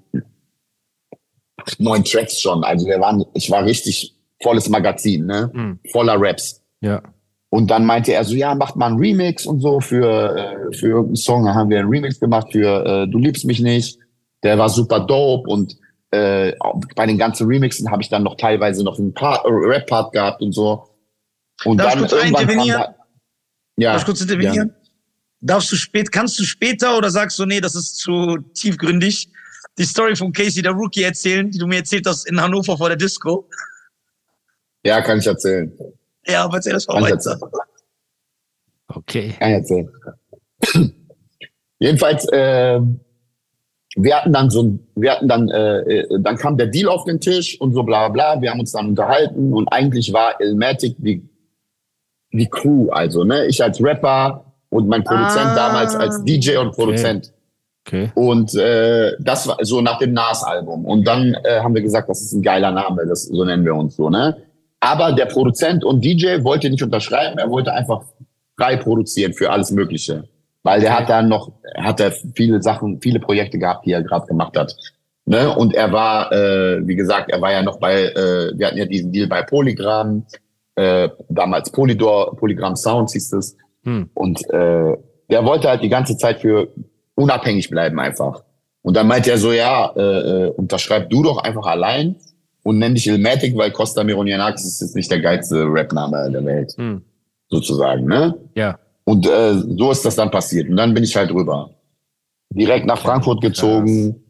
neun 1.79 2.05
Tracks 2.05 2.41
schon. 2.41 2.65
Also 2.65 2.87
wir 2.87 3.01
waren, 3.01 3.25
ich 3.35 3.51
war 3.51 3.65
richtig 3.65 4.15
volles 4.43 4.69
Magazin, 4.69 5.27
ne? 5.27 5.51
Mhm. 5.53 5.79
Voller 5.93 6.17
Raps. 6.19 6.61
Ja. 6.81 7.03
Und 7.51 7.71
dann 7.71 7.85
meinte 7.85 8.13
er 8.15 8.25
so, 8.25 8.35
ja, 8.35 8.55
macht 8.55 8.77
mal 8.77 8.87
einen 8.87 8.99
Remix 8.99 9.47
und 9.47 9.61
so 9.61 9.81
für, 9.81 10.37
äh, 10.37 10.75
für 10.75 10.89
irgendeinen 10.89 11.17
Song. 11.17 11.45
Dann 11.45 11.55
haben 11.55 11.71
wir 11.71 11.81
einen 11.81 11.91
Remix 11.91 12.19
gemacht 12.19 12.49
für 12.51 12.85
äh, 12.85 13.07
Du 13.09 13.19
liebst 13.19 13.45
mich 13.45 13.61
nicht. 13.61 13.99
Der 14.43 14.59
war 14.59 14.69
super 14.69 15.01
dope 15.01 15.49
und 15.49 15.77
äh, 16.13 16.53
bei 16.97 17.07
den 17.07 17.19
ganzen 17.19 17.47
Remixen 17.47 17.91
habe 17.91 18.03
ich 18.03 18.09
dann 18.09 18.23
noch 18.23 18.37
teilweise 18.37 18.83
noch 18.85 18.99
einen 18.99 19.15
Part, 19.15 19.45
äh, 19.45 19.49
Rap-Part 19.49 20.13
gehabt 20.13 20.43
und 20.43 20.53
so. 20.53 20.89
Und 21.65 21.79
Darf 21.79 21.95
dann 21.95 22.05
ich 22.05 22.11
kurz 22.11 22.25
intervenieren? 22.25 22.81
Da, 22.81 22.95
ja, 23.77 23.93
Darf 23.93 24.01
ich 24.01 24.07
kurz 24.07 24.21
intervenieren? 24.21 24.69
Ja. 24.69 24.91
Darfst 25.41 25.73
du 25.73 25.77
spät, 25.77 26.13
kannst 26.13 26.39
du 26.39 26.45
später 26.45 26.97
oder 26.97 27.11
sagst 27.11 27.39
du, 27.39 27.47
nee, 27.47 27.61
das 27.61 27.75
ist 27.75 27.97
zu 27.97 28.39
tiefgründig, 28.55 29.29
die 29.79 29.85
Story 29.85 30.17
von 30.17 30.33
Casey, 30.33 30.63
der 30.63 30.73
Rookie, 30.73 31.03
erzählen, 31.03 31.51
die 31.51 31.59
du 31.59 31.67
mir 31.67 31.77
erzählt 31.77 32.07
hast 32.07 32.29
in 32.29 32.41
Hannover 32.41 32.77
vor 32.77 32.89
der 32.89 32.97
Disco? 32.97 33.49
Ja, 34.85 35.01
kann 35.01 35.19
ich 35.19 35.27
erzählen. 35.27 35.73
Ja, 36.27 36.45
aber 36.45 36.57
erzähl 36.57 36.73
das 36.73 36.87
mal 36.87 37.03
weiter. 37.03 37.39
Okay. 38.89 39.35
Kann 39.39 39.49
ich 39.51 39.55
erzählen. 39.57 39.91
Jedenfalls, 41.79 42.27
äh, 42.33 42.81
wir 43.97 44.17
hatten 44.17 44.33
dann 44.33 44.51
so 44.51 44.63
ein, 44.63 44.87
wir 44.95 45.13
hatten 45.13 45.29
dann, 45.29 45.49
äh, 45.49 45.81
äh, 45.81 46.21
dann 46.21 46.37
kam 46.37 46.57
der 46.57 46.69
Deal 46.69 46.89
auf 46.89 47.05
den 47.05 47.21
Tisch 47.21 47.61
und 47.61 47.73
so 47.75 47.83
bla 47.83 48.09
bla. 48.09 48.41
Wir 48.41 48.51
haben 48.51 48.61
uns 48.61 48.73
dann 48.73 48.89
unterhalten 48.89 49.53
und 49.53 49.69
eigentlich 49.69 50.13
war 50.13 50.41
Ilmatic 50.41 50.97
die, 50.99 51.29
die 52.33 52.49
Crew, 52.49 52.89
also 52.91 53.25
ne, 53.25 53.47
ich 53.47 53.63
als 53.63 53.83
Rapper 53.83 54.53
und 54.71 54.89
mein 54.89 55.05
Produzent 55.05 55.47
ah, 55.47 55.55
damals 55.55 55.95
als 55.95 56.25
DJ 56.25 56.57
und 56.57 56.73
Produzent. 56.73 57.27
Okay. 57.27 57.37
Okay. 57.87 58.13
Und 58.15 58.55
äh, 58.55 59.13
das 59.21 59.47
war 59.49 59.57
so 59.63 59.81
nach 59.81 59.99
dem 59.99 60.13
Nas-Album. 60.13 60.85
Und 60.85 61.07
dann 61.07 61.35
äh, 61.45 61.61
haben 61.61 61.75
wir 61.75 61.83
gesagt, 61.83 62.09
das 62.09 62.23
ist 62.23 62.33
ein 62.33 62.43
geiler 62.43 62.71
Name, 62.73 63.07
das 63.07 63.25
so 63.25 63.45
nennen 63.45 63.65
wir 63.65 63.75
uns 63.75 63.97
so, 63.97 64.11
ne? 64.11 64.37
aber 64.83 65.13
der 65.13 65.27
Produzent 65.27 65.85
und 65.85 66.05
DJ 66.05 66.43
wollte 66.43 66.69
nicht 66.69 66.83
unterschreiben, 66.83 67.39
er 67.39 67.49
wollte 67.49 67.73
einfach 67.73 68.03
frei 68.59 68.77
produzieren 68.77 69.33
für 69.33 69.49
alles 69.51 69.71
Mögliche. 69.71 70.25
Weil 70.65 70.81
der 70.81 70.99
hat 70.99 71.09
dann 71.09 71.29
noch, 71.29 71.53
hat 71.77 72.01
er 72.01 72.11
viele 72.11 72.61
Sachen, 72.61 73.01
viele 73.01 73.21
Projekte 73.21 73.59
gehabt, 73.59 73.87
die 73.87 73.93
er 73.93 74.03
gerade 74.03 74.27
gemacht 74.27 74.57
hat. 74.57 74.75
Ne? 75.25 75.55
Und 75.57 75.75
er 75.75 75.93
war, 75.93 76.33
äh, 76.33 76.87
wie 76.87 76.97
gesagt, 76.97 77.31
er 77.31 77.41
war 77.41 77.53
ja 77.53 77.63
noch 77.63 77.79
bei, 77.79 78.07
äh, 78.07 78.53
wir 78.57 78.67
hatten 78.67 78.79
ja 78.79 78.85
diesen 78.85 79.13
Deal 79.13 79.29
bei 79.29 79.43
Polygram, 79.43 80.27
äh, 80.75 81.09
damals 81.29 81.71
Polydor, 81.71 82.37
Polygram 82.37 82.75
Sounds 82.75 83.13
hieß 83.13 83.33
es. 83.35 83.57
Hm. 83.85 84.11
Und 84.15 84.41
äh, 84.51 84.97
der 85.31 85.45
wollte 85.45 85.69
halt 85.69 85.85
die 85.85 85.89
ganze 85.89 86.17
Zeit 86.17 86.41
für 86.41 86.69
unabhängig 87.15 87.71
bleiben 87.71 87.99
einfach. 88.01 88.43
Und 88.83 88.97
dann 88.97 89.07
meinte 89.07 89.31
er 89.31 89.39
so, 89.39 89.53
ja, 89.53 89.93
äh, 89.95 90.01
äh, 90.01 90.51
unterschreib 90.51 91.09
du 91.11 91.23
doch 91.23 91.39
einfach 91.39 91.67
allein 91.67 92.17
und 92.65 92.79
nenn 92.79 92.95
dich 92.95 93.07
Ilmatic, 93.07 93.57
weil 93.57 93.71
Costa 93.71 94.03
Mironianakis 94.05 94.65
ist 94.65 94.81
jetzt 94.81 94.97
nicht 94.97 95.11
der 95.11 95.21
geilste 95.21 95.65
Rapname 95.67 96.31
der 96.31 96.45
Welt. 96.45 96.75
Hm. 96.77 97.03
Sozusagen, 97.49 98.07
ne? 98.07 98.35
Ja. 98.55 98.79
Und 99.05 99.27
äh, 99.27 99.55
so 99.55 99.91
ist 99.91 100.05
das 100.05 100.17
dann 100.17 100.31
passiert. 100.31 100.69
Und 100.69 100.77
dann 100.77 100.95
bin 100.95 101.05
ich 101.05 101.15
halt 101.17 101.31
rüber. 101.33 101.71
Direkt 102.51 102.87
nach 102.87 102.99
Frankfurt 102.99 103.41
gezogen. 103.41 104.23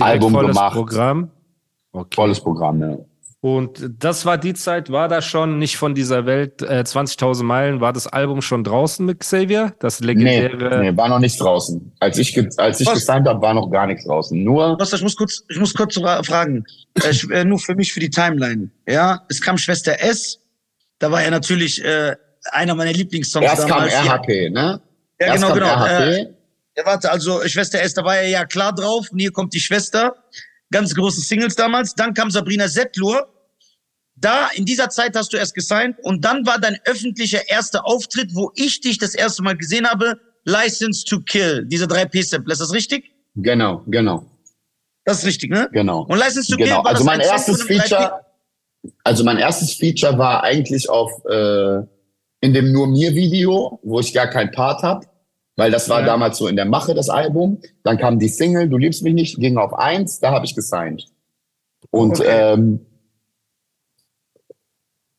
Album 0.00 0.32
volles 0.32 0.56
gemacht. 0.56 0.74
Programm. 0.74 1.30
Okay. 1.92 2.14
Volles 2.14 2.40
Programm, 2.40 2.80
ja. 2.80 2.98
Und 3.40 3.90
das 3.98 4.24
war 4.24 4.38
die 4.38 4.54
Zeit, 4.54 4.90
war 4.90 5.08
da 5.08 5.20
schon 5.20 5.58
nicht 5.58 5.76
von 5.76 5.94
dieser 5.94 6.26
Welt 6.26 6.62
äh, 6.62 6.82
20.000 6.86 7.44
Meilen, 7.44 7.80
war 7.80 7.92
das 7.92 8.06
Album 8.06 8.40
schon 8.40 8.64
draußen 8.64 9.04
mit 9.04 9.20
Xavier? 9.20 9.74
Das 9.78 10.00
legendäre. 10.00 10.80
Nee, 10.80 10.90
nee 10.90 10.96
war 10.96 11.08
noch 11.08 11.18
nicht 11.18 11.40
draußen. 11.40 11.92
Als 12.00 12.18
ich, 12.18 12.36
als 12.56 12.80
ich 12.80 12.90
gesigned 12.90 13.28
habe, 13.28 13.40
war 13.42 13.54
noch 13.54 13.70
gar 13.70 13.86
nichts 13.86 14.04
draußen. 14.04 14.42
Nur. 14.42 14.76
Was, 14.78 14.92
ich 14.92 15.02
muss 15.02 15.16
kurz, 15.16 15.44
ich 15.48 15.58
muss 15.58 15.74
kurz 15.74 15.94
fragen. 15.94 16.64
äh, 17.30 17.44
nur 17.44 17.58
für 17.58 17.74
mich, 17.74 17.92
für 17.92 18.00
die 18.00 18.10
Timeline. 18.10 18.70
Ja, 18.88 19.22
es 19.28 19.40
kam 19.40 19.58
Schwester 19.58 20.00
S. 20.00 20.40
Da 20.98 21.12
war 21.12 21.22
er 21.22 21.30
natürlich 21.30 21.84
äh, 21.84 22.16
einer 22.52 22.74
meiner 22.74 22.92
Lieblingssongs. 22.92 23.44
Erst 23.44 23.68
damals. 23.68 23.92
kam 23.92 24.08
RHP, 24.08 24.50
ne? 24.50 24.80
Ja, 25.20 25.26
Erst 25.26 25.42
genau, 25.42 25.54
genau. 25.54 25.66
RHP. 25.66 26.02
Äh, 26.02 26.26
ja, 26.78 26.84
warte, 26.84 27.10
also 27.10 27.46
Schwester 27.46 27.80
S, 27.80 27.94
da 27.94 28.04
war 28.04 28.16
er 28.16 28.28
ja 28.28 28.44
klar 28.44 28.74
drauf. 28.74 29.08
Und 29.10 29.18
hier 29.18 29.30
kommt 29.30 29.54
die 29.54 29.60
Schwester. 29.60 30.14
Ganz 30.72 30.94
große 30.94 31.20
Singles 31.20 31.54
damals. 31.54 31.94
Dann 31.94 32.14
kam 32.14 32.30
Sabrina 32.30 32.68
Settlur 32.68 33.32
da, 34.16 34.48
in 34.54 34.64
dieser 34.64 34.88
Zeit 34.88 35.14
hast 35.14 35.32
du 35.32 35.36
erst 35.36 35.54
gesigned 35.54 35.96
und 36.02 36.24
dann 36.24 36.46
war 36.46 36.58
dein 36.58 36.78
öffentlicher 36.86 37.48
erster 37.48 37.86
Auftritt, 37.86 38.34
wo 38.34 38.50
ich 38.54 38.80
dich 38.80 38.98
das 38.98 39.14
erste 39.14 39.42
Mal 39.42 39.56
gesehen 39.56 39.86
habe, 39.86 40.18
License 40.44 41.04
to 41.04 41.20
Kill, 41.20 41.66
diese 41.66 41.84
3P-Sample. 41.84 42.52
Ist 42.52 42.60
das 42.60 42.72
richtig? 42.72 43.12
Genau, 43.34 43.82
genau. 43.86 44.24
Das 45.04 45.18
ist 45.18 45.26
richtig, 45.26 45.50
ne? 45.50 45.68
Genau. 45.72 46.06
Und 46.08 46.18
License 46.18 46.50
to 46.50 46.56
genau. 46.56 46.76
Kill 46.76 46.84
war 46.84 46.86
Also 46.86 47.04
mein 47.04 47.20
erstes 47.20 47.62
Feature, 47.62 48.24
also 49.04 49.22
mein 49.22 49.36
erstes 49.36 49.74
Feature 49.74 50.16
war 50.16 50.42
eigentlich 50.42 50.88
auf, 50.88 51.12
äh, 51.26 51.82
in 52.40 52.54
dem 52.54 52.72
Nur 52.72 52.86
mir 52.86 53.14
Video, 53.14 53.80
wo 53.82 54.00
ich 54.00 54.14
gar 54.14 54.28
keinen 54.28 54.50
Part 54.50 54.82
hab, 54.82 55.04
weil 55.56 55.70
das 55.70 55.88
war 55.88 56.00
ja. 56.00 56.06
damals 56.06 56.38
so 56.38 56.46
in 56.48 56.56
der 56.56 56.66
Mache, 56.66 56.94
das 56.94 57.08
Album. 57.08 57.60
Dann 57.82 57.98
kam 57.98 58.18
die 58.18 58.28
Single, 58.28 58.68
Du 58.68 58.76
liebst 58.76 59.02
mich 59.02 59.14
nicht, 59.14 59.38
ging 59.38 59.56
auf 59.56 59.74
eins, 59.74 60.20
da 60.20 60.30
habe 60.30 60.44
ich 60.44 60.54
gesigned. 60.54 61.06
Und 61.90 62.20
okay. 62.20 62.52
ähm, 62.52 62.86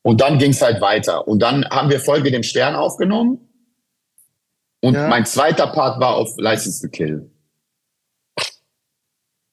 und 0.02 0.20
dann 0.20 0.38
ging 0.38 0.52
es 0.52 0.62
halt 0.62 0.80
weiter. 0.80 1.26
Und 1.28 1.40
dann 1.42 1.68
haben 1.68 1.90
wir 1.90 2.00
Folge 2.00 2.30
dem 2.30 2.42
Stern 2.42 2.74
aufgenommen. 2.74 3.40
Und 4.80 4.94
ja. 4.94 5.08
mein 5.08 5.26
zweiter 5.26 5.66
Part 5.66 6.00
war 6.00 6.14
auf 6.16 6.34
License 6.38 6.80
to 6.80 6.90
Kill. 6.90 7.30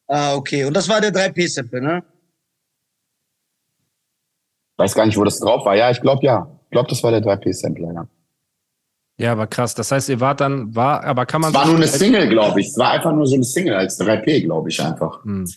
Ah, 0.07 0.35
okay. 0.35 0.65
Und 0.65 0.75
das 0.75 0.87
war 0.87 1.01
der 1.01 1.11
3P-Sample, 1.11 1.81
ne? 1.81 2.03
Weiß 4.77 4.93
gar 4.93 5.05
nicht, 5.05 5.17
wo 5.17 5.23
das 5.23 5.39
drauf 5.39 5.65
war. 5.65 5.75
Ja, 5.75 5.89
ich 5.89 5.99
glaube 5.99 6.23
ja. 6.23 6.47
Ich 6.65 6.71
glaube, 6.71 6.89
das 6.89 7.01
war 7.03 7.11
der 7.11 7.21
3P-Sampler, 7.21 7.93
ja. 7.93 8.07
Ja, 9.17 9.31
aber 9.31 9.47
krass. 9.47 9.75
Das 9.75 9.91
heißt, 9.91 10.09
ihr 10.09 10.19
wart 10.19 10.41
dann, 10.41 10.75
war, 10.75 11.03
aber 11.03 11.25
kann 11.25 11.41
man. 11.41 11.51
Es 11.51 11.55
war 11.55 11.65
nur 11.65 11.77
eine 11.77 11.87
Single, 11.87 12.27
glaube 12.27 12.59
ich. 12.59 12.67
Es 12.67 12.77
war 12.77 12.91
einfach 12.91 13.13
nur 13.13 13.25
so 13.25 13.35
eine 13.35 13.43
Single 13.43 13.75
als 13.75 13.99
3P, 13.99 14.43
glaube 14.43 14.69
ich, 14.69 14.81
einfach. 14.81 15.23
Hm. 15.23 15.49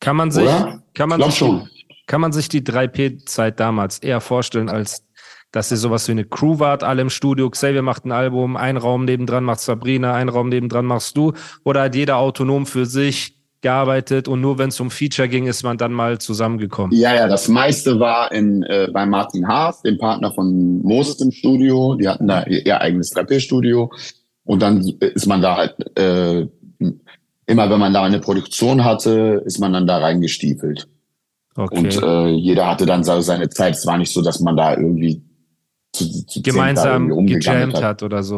Kann 0.00 0.16
man 0.16 0.30
sich, 0.30 0.44
Oder? 0.44 0.82
kann 0.94 1.08
man 1.08 1.20
ich 1.20 1.26
sich, 1.26 1.38
schon. 1.38 1.68
Kann 2.06 2.20
man 2.20 2.32
sich 2.32 2.48
die 2.48 2.62
3P-Zeit 2.62 3.60
damals 3.60 3.98
eher 3.98 4.20
vorstellen, 4.20 4.68
als 4.68 5.04
dass 5.52 5.70
ihr 5.70 5.76
sowas 5.76 6.06
wie 6.08 6.12
eine 6.12 6.24
Crew 6.24 6.58
wart, 6.58 6.84
alle 6.84 7.02
im 7.02 7.10
Studio, 7.10 7.48
Xavier 7.48 7.82
macht 7.82 8.04
ein 8.04 8.12
Album, 8.12 8.56
ein 8.56 8.76
Raum 8.76 9.04
nebendran 9.04 9.44
macht 9.44 9.60
Sabrina, 9.60 10.14
ein 10.14 10.28
Raum 10.28 10.50
nebendran 10.50 10.84
machst 10.84 11.16
du, 11.16 11.32
oder 11.64 11.82
hat 11.82 11.94
jeder 11.94 12.18
autonom 12.18 12.66
für 12.66 12.84
sich 12.84 13.37
gearbeitet 13.60 14.28
und 14.28 14.40
nur 14.40 14.58
wenn 14.58 14.68
es 14.68 14.78
um 14.80 14.90
Feature 14.90 15.28
ging, 15.28 15.46
ist 15.46 15.62
man 15.62 15.78
dann 15.78 15.92
mal 15.92 16.18
zusammengekommen? 16.18 16.96
Ja, 16.96 17.14
ja, 17.14 17.26
das 17.26 17.48
meiste 17.48 17.98
war 17.98 18.30
in, 18.32 18.62
äh, 18.62 18.88
bei 18.92 19.04
Martin 19.06 19.48
Haas, 19.48 19.82
dem 19.82 19.98
Partner 19.98 20.32
von 20.32 20.80
Moses 20.82 21.20
im 21.20 21.32
Studio. 21.32 21.94
Die 21.94 22.08
hatten 22.08 22.28
da 22.28 22.44
ihr 22.44 22.80
eigenes 22.80 23.14
3P-Studio. 23.14 23.90
Und 24.44 24.62
dann 24.62 24.80
ist 25.00 25.26
man 25.26 25.42
da 25.42 25.56
halt, 25.56 25.98
äh, 25.98 26.46
immer 27.46 27.70
wenn 27.70 27.80
man 27.80 27.92
da 27.92 28.04
eine 28.04 28.20
Produktion 28.20 28.84
hatte, 28.84 29.42
ist 29.44 29.58
man 29.58 29.72
dann 29.72 29.86
da 29.86 29.98
reingestiefelt. 29.98 30.88
Okay. 31.54 31.76
Und 31.76 32.02
äh, 32.02 32.28
jeder 32.28 32.68
hatte 32.68 32.86
dann 32.86 33.02
seine 33.02 33.48
Zeit. 33.50 33.74
Es 33.74 33.86
war 33.86 33.98
nicht 33.98 34.12
so, 34.12 34.22
dass 34.22 34.40
man 34.40 34.56
da 34.56 34.76
irgendwie 34.76 35.22
zu, 35.92 36.26
zu 36.26 36.40
gemeinsam 36.42 37.26
gejammt 37.26 37.74
hat. 37.74 37.82
hat 37.82 38.02
oder 38.02 38.22
so. 38.22 38.37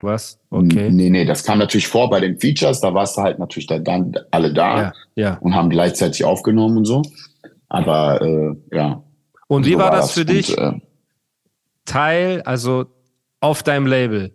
Was? 0.00 0.38
Okay. 0.50 0.90
Nee, 0.90 1.10
nee, 1.10 1.24
das 1.24 1.42
kam 1.44 1.58
natürlich 1.58 1.88
vor 1.88 2.10
bei 2.10 2.20
den 2.20 2.38
Features. 2.38 2.80
Da 2.80 2.92
warst 2.92 3.16
du 3.16 3.22
halt 3.22 3.38
natürlich 3.38 3.66
da, 3.66 3.78
dann 3.78 4.12
alle 4.30 4.52
da 4.52 4.78
ja, 4.78 4.92
ja. 5.14 5.38
und 5.40 5.54
haben 5.54 5.70
gleichzeitig 5.70 6.24
aufgenommen 6.24 6.78
und 6.78 6.84
so. 6.84 7.02
Aber 7.68 8.20
äh, 8.20 8.76
ja. 8.76 9.02
Und 9.48 9.64
wie 9.64 9.72
so 9.72 9.78
war, 9.78 9.90
das 9.90 10.12
für 10.12 10.20
und, 10.20 10.30
dich? 10.30 10.56
Äh, 10.56 10.80
Teil, 11.86 12.42
also 12.42 12.86
auf 13.40 13.62
deinem 13.62 13.86
Label 13.86 14.32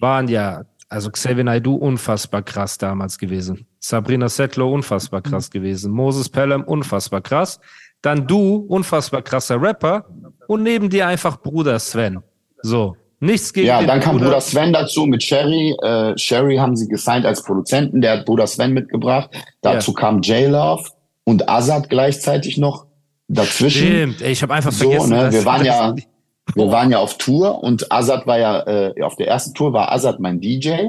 waren 0.00 0.28
ja 0.28 0.64
also 0.88 1.10
Xavier 1.10 1.44
Naidoo 1.44 1.74
unfassbar 1.74 2.42
krass 2.42 2.78
damals 2.78 3.18
gewesen. 3.18 3.66
Sabrina 3.80 4.28
Settler 4.28 4.66
unfassbar 4.66 5.20
mhm. 5.20 5.30
krass 5.30 5.50
gewesen. 5.50 5.92
Moses 5.92 6.28
Pelham 6.28 6.62
unfassbar 6.62 7.20
krass. 7.20 7.58
Dann 8.00 8.26
du, 8.26 8.56
unfassbar 8.56 9.22
krasser 9.22 9.60
Rapper. 9.60 10.06
Und 10.46 10.62
neben 10.62 10.90
dir 10.90 11.08
einfach 11.08 11.40
Bruder 11.40 11.78
Sven. 11.78 12.22
So. 12.62 12.96
Nichts 13.24 13.52
gegen 13.52 13.66
Ja, 13.66 13.82
dann 13.82 14.00
kam 14.00 14.16
Bruder. 14.16 14.26
Bruder 14.26 14.40
Sven 14.40 14.72
dazu 14.72 15.06
mit 15.06 15.22
Sherry. 15.22 15.74
Äh, 15.82 16.16
Sherry 16.18 16.56
haben 16.56 16.76
sie 16.76 16.88
gesigned 16.88 17.24
als 17.24 17.42
Produzenten. 17.42 18.00
Der 18.02 18.18
hat 18.18 18.26
Bruder 18.26 18.46
Sven 18.46 18.72
mitgebracht. 18.72 19.30
Dazu 19.62 19.92
ja. 19.92 20.00
kam 20.00 20.20
J-Love 20.20 20.84
und 21.24 21.48
Azad 21.48 21.88
gleichzeitig 21.88 22.58
noch 22.58 22.86
dazwischen. 23.28 23.86
Stimmt, 23.86 24.22
Ey, 24.22 24.32
ich 24.32 24.42
habe 24.42 24.52
einfach 24.52 24.72
so, 24.72 24.90
vergessen. 24.90 25.16
Ne? 25.16 25.32
Wir 25.32 25.44
waren 25.46 25.64
ja, 25.64 25.94
wir 26.54 26.70
waren 26.70 26.90
ja 26.90 26.98
auf 26.98 27.16
Tour 27.16 27.62
und 27.62 27.90
Azad 27.90 28.26
war 28.26 28.38
ja, 28.38 28.60
äh, 28.66 29.02
auf 29.02 29.16
der 29.16 29.28
ersten 29.28 29.54
Tour 29.54 29.72
war 29.72 29.90
Azad 29.90 30.20
mein 30.20 30.40
DJ. 30.40 30.88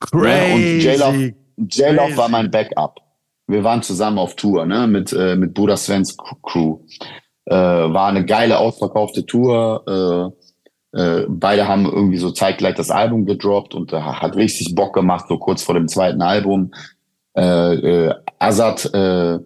Crazy. 0.00 0.88
Ja, 0.88 1.08
und 1.08 1.74
J-Love 1.74 2.16
war 2.16 2.30
mein 2.30 2.50
Backup. 2.50 3.00
Wir 3.46 3.62
waren 3.62 3.82
zusammen 3.82 4.18
auf 4.18 4.36
Tour, 4.36 4.64
ne, 4.64 4.86
mit, 4.86 5.12
äh, 5.12 5.36
mit 5.36 5.52
Buddha 5.52 5.76
Svens 5.76 6.16
Crew. 6.42 6.78
Äh, 7.44 7.54
war 7.54 8.08
eine 8.08 8.24
geile, 8.24 8.58
ausverkaufte 8.58 9.26
Tour. 9.26 10.32
Äh, 10.34 10.47
äh, 10.92 11.22
beide 11.28 11.68
haben 11.68 11.84
irgendwie 11.84 12.18
so 12.18 12.30
zeitgleich 12.30 12.74
das 12.74 12.90
Album 12.90 13.26
gedroppt 13.26 13.74
und 13.74 13.92
äh, 13.92 14.00
hat 14.00 14.36
richtig 14.36 14.74
Bock 14.74 14.94
gemacht, 14.94 15.26
so 15.28 15.38
kurz 15.38 15.62
vor 15.62 15.74
dem 15.74 15.88
zweiten 15.88 16.22
Album. 16.22 16.72
Äh, 17.36 17.74
äh, 17.74 18.14
Azad 18.38 18.86
äh, 18.94 19.38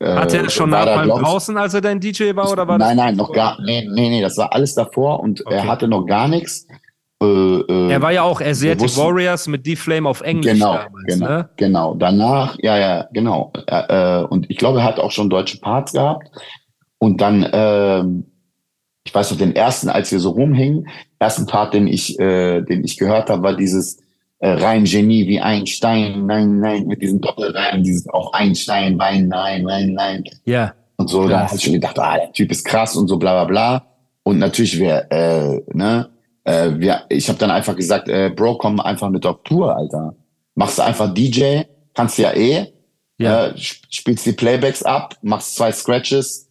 hat 0.00 0.34
er 0.34 0.50
schon 0.50 0.70
nach 0.70 0.84
beim 0.84 1.08
draußen, 1.08 1.56
als 1.56 1.72
er 1.72 1.80
dein 1.80 2.00
DJ 2.00 2.34
war, 2.34 2.50
oder 2.50 2.68
war 2.68 2.76
Nein, 2.76 2.96
nein, 2.96 3.16
noch 3.16 3.32
gar, 3.32 3.58
nee, 3.64 3.88
nee, 3.90 4.10
nee, 4.10 4.20
das 4.20 4.36
war 4.36 4.52
alles 4.52 4.74
davor 4.74 5.20
und 5.20 5.44
okay. 5.46 5.54
er 5.54 5.66
hatte 5.66 5.88
noch 5.88 6.04
gar 6.04 6.28
nichts. 6.28 6.66
Äh, 7.22 7.26
äh, 7.26 7.92
er 7.92 8.02
war 8.02 8.12
ja 8.12 8.22
auch 8.22 8.42
Asiatic 8.42 8.94
Warriors 8.96 9.46
mit 9.46 9.66
D-Flame 9.66 10.06
auf 10.06 10.20
Englisch 10.20 10.52
genau, 10.52 10.74
damals, 10.74 11.04
genau, 11.06 11.28
ne? 11.28 11.48
genau. 11.56 11.94
Danach, 11.94 12.56
ja, 12.60 12.76
ja, 12.76 13.08
genau. 13.12 13.52
Äh, 13.66 14.24
und 14.24 14.50
ich 14.50 14.58
glaube, 14.58 14.80
er 14.80 14.84
hat 14.84 14.98
auch 14.98 15.12
schon 15.12 15.30
deutsche 15.30 15.58
Parts 15.58 15.92
gehabt. 15.92 16.28
Und 16.98 17.20
dann, 17.20 17.42
äh, 17.42 18.04
ich 19.06 19.14
weiß 19.14 19.30
noch, 19.30 19.38
den 19.38 19.54
ersten, 19.54 19.88
als 19.88 20.10
wir 20.10 20.18
so 20.18 20.30
rumhingen, 20.30 20.88
ersten 21.18 21.46
Part, 21.46 21.74
den 21.74 21.86
ich, 21.86 22.18
äh, 22.18 22.60
den 22.62 22.84
ich 22.84 22.98
gehört 22.98 23.30
habe, 23.30 23.42
war 23.42 23.56
dieses 23.56 23.98
äh, 24.40 24.48
rein 24.48 24.84
Genie 24.84 25.28
wie 25.28 25.40
Einstein, 25.40 26.26
nein, 26.26 26.58
nein, 26.58 26.86
mit 26.86 27.00
diesem 27.00 27.20
Doppelreim, 27.20 27.84
dieses 27.84 28.08
auch 28.08 28.32
Einstein, 28.32 28.98
Wein, 28.98 29.28
nein, 29.28 29.62
nein, 29.62 29.92
nein. 29.94 30.24
Ja. 30.44 30.74
Und 30.96 31.08
so, 31.08 31.28
da 31.28 31.46
habe 31.46 31.56
ich 31.56 31.62
schon 31.62 31.74
gedacht, 31.74 31.98
ah, 31.98 32.16
der 32.16 32.32
Typ 32.32 32.50
ist 32.50 32.64
krass 32.64 32.96
und 32.96 33.06
so, 33.06 33.16
bla 33.16 33.32
bla 33.32 33.44
bla. 33.44 33.86
Und 34.24 34.38
natürlich, 34.38 34.78
wer, 34.80 35.10
äh, 35.12 35.62
ne, 35.72 36.08
äh, 36.44 36.70
wir, 36.74 37.04
ich 37.08 37.28
habe 37.28 37.38
dann 37.38 37.50
einfach 37.50 37.76
gesagt, 37.76 38.08
äh, 38.08 38.30
Bro, 38.30 38.58
komm 38.58 38.80
einfach 38.80 39.08
mit 39.08 39.24
auf 39.24 39.42
Tour, 39.44 39.76
Alter. 39.76 40.16
Machst 40.56 40.78
du 40.78 40.82
einfach 40.82 41.14
DJ, 41.14 41.62
kannst 41.94 42.18
ja 42.18 42.32
eh, 42.32 42.72
ja. 43.18 43.46
Äh, 43.46 43.54
spielst 43.56 44.26
die 44.26 44.32
Playbacks 44.32 44.82
ab, 44.82 45.14
machst 45.22 45.54
zwei 45.54 45.70
Scratches 45.70 46.45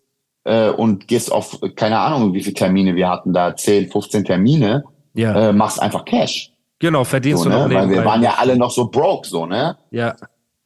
äh, 0.45 0.69
und 0.69 1.07
gehst 1.07 1.31
auf, 1.31 1.59
keine 1.75 1.99
Ahnung, 1.99 2.33
wie 2.33 2.41
viele 2.41 2.55
Termine 2.55 2.95
wir 2.95 3.09
hatten 3.09 3.33
da, 3.33 3.55
10, 3.55 3.91
15 3.91 4.25
Termine, 4.25 4.85
ja. 5.13 5.49
äh, 5.49 5.53
machst 5.53 5.81
einfach 5.81 6.05
Cash. 6.05 6.51
Genau, 6.79 7.03
verdienst 7.03 7.43
so, 7.43 7.49
du 7.49 7.55
noch 7.55 7.67
ne? 7.67 7.75
Weil 7.75 7.89
wir 7.89 8.05
waren 8.05 8.23
ja 8.23 8.35
alle 8.37 8.55
noch 8.55 8.71
so 8.71 8.87
broke, 8.87 9.27
so, 9.27 9.45
ne? 9.45 9.77
Ja, 9.91 10.15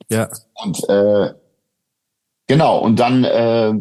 ja. 0.10 0.28
Und 0.56 0.90
äh, 0.90 1.34
genau, 2.48 2.80
und 2.80 3.00
dann 3.00 3.24
äh, 3.24 3.74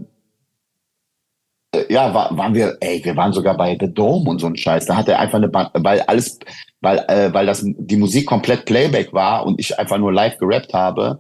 äh, 1.73 1.93
ja, 1.93 2.13
war, 2.15 2.37
waren 2.37 2.55
wir, 2.55 2.77
ey, 2.81 3.05
wir 3.05 3.17
waren 3.17 3.33
sogar 3.33 3.57
bei 3.57 3.77
The 3.79 3.93
Dome 3.93 4.29
und 4.31 4.39
so 4.39 4.47
ein 4.47 4.57
Scheiß. 4.57 4.87
Da 4.87 4.97
hat 4.97 5.09
er 5.09 5.19
einfach 5.19 5.39
eine, 5.39 5.49
Band, 5.49 5.71
weil 5.75 6.01
alles, 6.03 6.39
weil, 6.81 6.99
äh, 7.09 7.33
weil 7.33 7.47
das 7.47 7.63
die 7.65 7.97
Musik 7.97 8.27
komplett 8.27 8.65
Playback 8.65 9.13
war 9.13 9.47
und 9.47 9.61
ich 9.61 9.79
einfach 9.79 9.99
nur 9.99 10.13
live 10.13 10.39
gerappt 10.39 10.73
habe, 10.73 11.19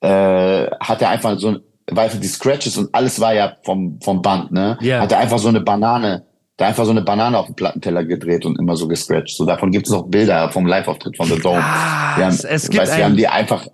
äh, 0.00 0.70
hat 0.80 1.02
er 1.02 1.10
einfach 1.10 1.38
so, 1.38 1.56
weil 1.90 2.08
die 2.10 2.26
Scratches 2.26 2.76
und 2.76 2.94
alles 2.94 3.20
war 3.20 3.34
ja 3.34 3.56
vom 3.64 4.00
vom 4.00 4.22
Band, 4.22 4.52
ne? 4.52 4.78
Yeah. 4.80 5.02
Hat 5.02 5.12
er 5.12 5.18
einfach 5.18 5.38
so 5.38 5.48
eine 5.48 5.60
Banane 5.60 6.24
da 6.56 6.66
einfach 6.66 6.84
so 6.84 6.92
eine 6.92 7.02
Banane 7.02 7.36
auf 7.38 7.46
den 7.46 7.56
Plattenteller 7.56 8.04
gedreht 8.04 8.46
und 8.46 8.58
immer 8.58 8.76
so 8.76 8.86
gescratcht. 8.86 9.36
So 9.36 9.44
davon 9.44 9.72
gibt 9.72 9.86
es 9.86 9.92
noch 9.92 10.06
Bilder 10.06 10.50
vom 10.50 10.66
Live-Auftritt 10.66 11.16
von 11.16 11.26
The 11.26 11.40
Dome. 11.40 11.58
Ah, 11.60 12.16
wir 12.16 12.26
haben, 12.26 12.38
es 12.48 12.68
gibt 12.68 12.82
weißt, 12.82 12.96
wir 12.96 13.04
haben 13.04 13.16
die 13.16 13.26
einfach, 13.26 13.66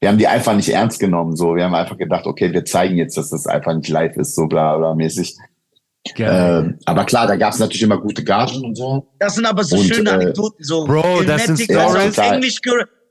wir 0.00 0.08
haben 0.08 0.18
die 0.18 0.26
einfach 0.26 0.54
nicht 0.54 0.70
ernst 0.70 0.98
genommen. 0.98 1.36
So, 1.36 1.54
wir 1.54 1.64
haben 1.64 1.74
einfach 1.74 1.96
gedacht, 1.96 2.26
okay, 2.26 2.52
wir 2.52 2.64
zeigen 2.64 2.96
jetzt, 2.96 3.16
dass 3.16 3.30
das 3.30 3.46
einfach 3.46 3.74
nicht 3.74 3.88
live 3.88 4.16
ist, 4.16 4.34
so 4.34 4.46
bla 4.46 4.76
bla 4.76 4.94
mäßig. 4.94 5.36
Ähm, 6.16 6.78
aber 6.86 7.04
klar, 7.04 7.26
da 7.26 7.36
gab 7.36 7.52
es 7.52 7.58
natürlich 7.58 7.82
immer 7.82 7.98
gute 7.98 8.24
Gagen 8.24 8.64
und 8.64 8.74
so. 8.74 9.06
Das 9.18 9.34
sind 9.34 9.46
aber 9.46 9.62
so 9.62 9.76
und, 9.76 9.84
schöne 9.84 10.10
äh, 10.10 10.14
Anekdoten, 10.14 10.64
so. 10.64 10.86
Bro, 10.86 11.22
das 11.24 11.44
sind 11.44 11.60
Stories. 11.60 12.18
Englisch 12.18 12.60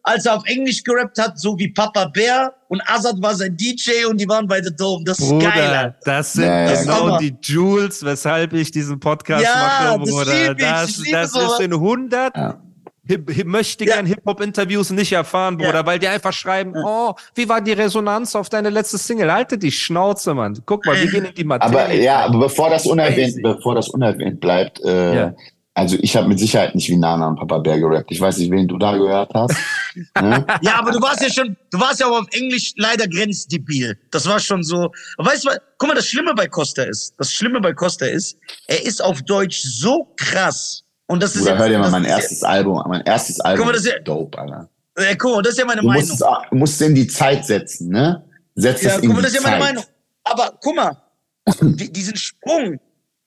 als 0.10 0.26
er 0.26 0.38
auf 0.38 0.46
Englisch 0.46 0.84
gerappt 0.84 1.20
hat, 1.20 1.40
so 1.40 1.58
wie 1.58 1.68
Papa 1.70 2.06
Bär 2.06 2.54
und 2.68 2.82
Azad 2.88 3.22
war 3.22 3.36
sein 3.36 3.56
DJ 3.56 4.06
und 4.10 4.20
die 4.20 4.28
waren 4.28 4.48
bei 4.48 4.62
The 4.62 4.76
Dome. 4.76 5.04
Das 5.06 5.20
ist 5.20 5.30
Bruder, 5.30 5.52
geil. 5.52 5.96
Das 6.04 6.34
sind 6.34 6.46
ja, 6.46 6.82
genau 6.82 7.18
die 7.18 7.36
Jules, 7.42 8.04
weshalb 8.04 8.54
ich 8.54 8.72
diesen 8.72 9.00
Podcast 9.00 9.44
ja, 9.44 9.98
mache, 9.98 10.00
Bruder. 10.00 10.56
Das, 10.56 11.02
das, 11.12 11.32
das 11.32 11.52
ist 11.54 11.60
in 11.60 11.74
100 11.74 12.36
ja. 12.36 12.62
Hip, 13.10 13.46
möchte 13.46 13.86
gern 13.86 14.06
ja. 14.06 14.14
Hip-Hop-Interviews 14.14 14.92
nicht 14.92 15.12
erfahren, 15.12 15.58
Bruder, 15.58 15.80
ja. 15.80 15.86
weil 15.86 15.98
die 15.98 16.08
einfach 16.08 16.34
schreiben, 16.34 16.74
oh, 16.76 17.14
wie 17.34 17.50
war 17.50 17.60
die 17.60 17.72
Resonanz 17.72 18.36
auf 18.36 18.50
deine 18.50 18.70
letzte 18.70 19.00
Single? 19.00 19.32
Halte 19.32 19.58
die 19.58 19.72
Schnauze, 19.72 20.36
Mann. 20.36 20.60
Guck 20.66 20.86
mal, 20.86 20.96
wir 20.96 21.08
gehen 21.08 21.26
in 21.26 21.34
die 21.34 21.44
Materie. 21.44 21.80
Aber 21.80 21.94
ja, 21.94 22.20
aber 22.26 22.40
bevor 22.40 22.70
das 22.70 22.86
unerwähnt, 22.86 23.42
bevor 23.42 23.74
das 23.74 23.90
unerwähnt 23.90 24.40
bleibt, 24.40 24.80
äh, 24.84 25.16
ja. 25.16 25.34
Also 25.80 25.98
ich 26.02 26.14
habe 26.18 26.28
mit 26.28 26.40
Sicherheit 26.40 26.76
nicht 26.76 26.90
wie 26.90 26.98
Nana 26.98 27.26
und 27.26 27.38
Papa 27.38 27.58
Bär 27.60 27.80
gerappt. 27.80 28.12
Ich 28.12 28.20
weiß 28.20 28.38
nicht, 28.40 28.52
wen 28.52 28.68
du 28.68 28.78
da 28.78 28.98
gehört 28.98 29.32
hast. 29.34 29.56
ne? 30.22 30.46
Ja, 30.62 30.78
aber 30.78 30.92
du 30.92 31.02
warst 31.02 31.22
ja 31.22 31.30
schon, 31.30 31.56
du 31.72 31.80
warst 31.80 32.02
ja 32.02 32.08
auch 32.08 32.20
auf 32.20 32.28
Englisch 32.32 32.74
leider 32.76 33.08
grenzdebil. 33.08 33.98
Das 34.12 34.28
war 34.28 34.42
schon 34.42 34.62
so. 34.62 34.92
Weißt 35.18 35.46
du, 35.46 35.52
guck 35.78 35.88
mal, 35.88 35.96
das 35.96 36.06
Schlimme 36.06 36.34
bei 36.34 36.48
Costa 36.48 36.84
ist, 36.84 37.14
das 37.18 37.32
Schlimme 37.32 37.62
bei 37.62 37.72
Costa 37.72 38.06
ist, 38.06 38.38
er 38.68 38.86
ist 38.86 39.02
auf 39.02 39.22
Deutsch 39.22 39.62
so 39.62 40.14
krass. 40.18 40.84
Und 41.08 41.24
das 41.24 41.38
ist 41.38 41.44
Oder 41.44 41.58
hör 41.58 41.70
dir 41.70 41.80
mal 41.80 41.92
mein 41.92 42.04
erstes 42.04 42.44
Album, 42.44 42.84
mein 42.86 43.02
erstes 43.02 43.40
Album. 43.40 43.60
Guck 43.60 43.68
mal, 43.68 43.72
das 43.72 43.86
ist 43.86 43.94
ja, 43.94 44.00
dope, 44.00 44.38
Alter. 44.38 44.70
Ja, 44.98 45.16
guck 45.16 45.36
mal, 45.36 45.42
das 45.42 45.54
ist 45.54 45.60
ja 45.60 45.66
meine 45.66 45.80
du 45.80 45.88
Meinung. 45.88 46.10
Musst, 46.10 46.22
du 46.22 46.56
musst 46.58 46.82
in 46.82 46.94
die 46.94 47.08
Zeit 47.08 47.46
setzen, 47.46 47.88
ne? 47.88 48.22
Setz 48.56 48.82
ja, 48.82 48.98
es 48.98 48.98
in 48.98 49.08
guck 49.08 49.16
mal, 49.16 49.22
das 49.22 49.32
ist 49.32 49.42
ja 49.42 49.50
meine 49.50 49.64
Meinung. 49.64 49.84
Aber 50.26 50.60
guck 50.62 50.76
mal, 50.76 50.98
diesen 51.62 52.18
Sprung, 52.18 52.80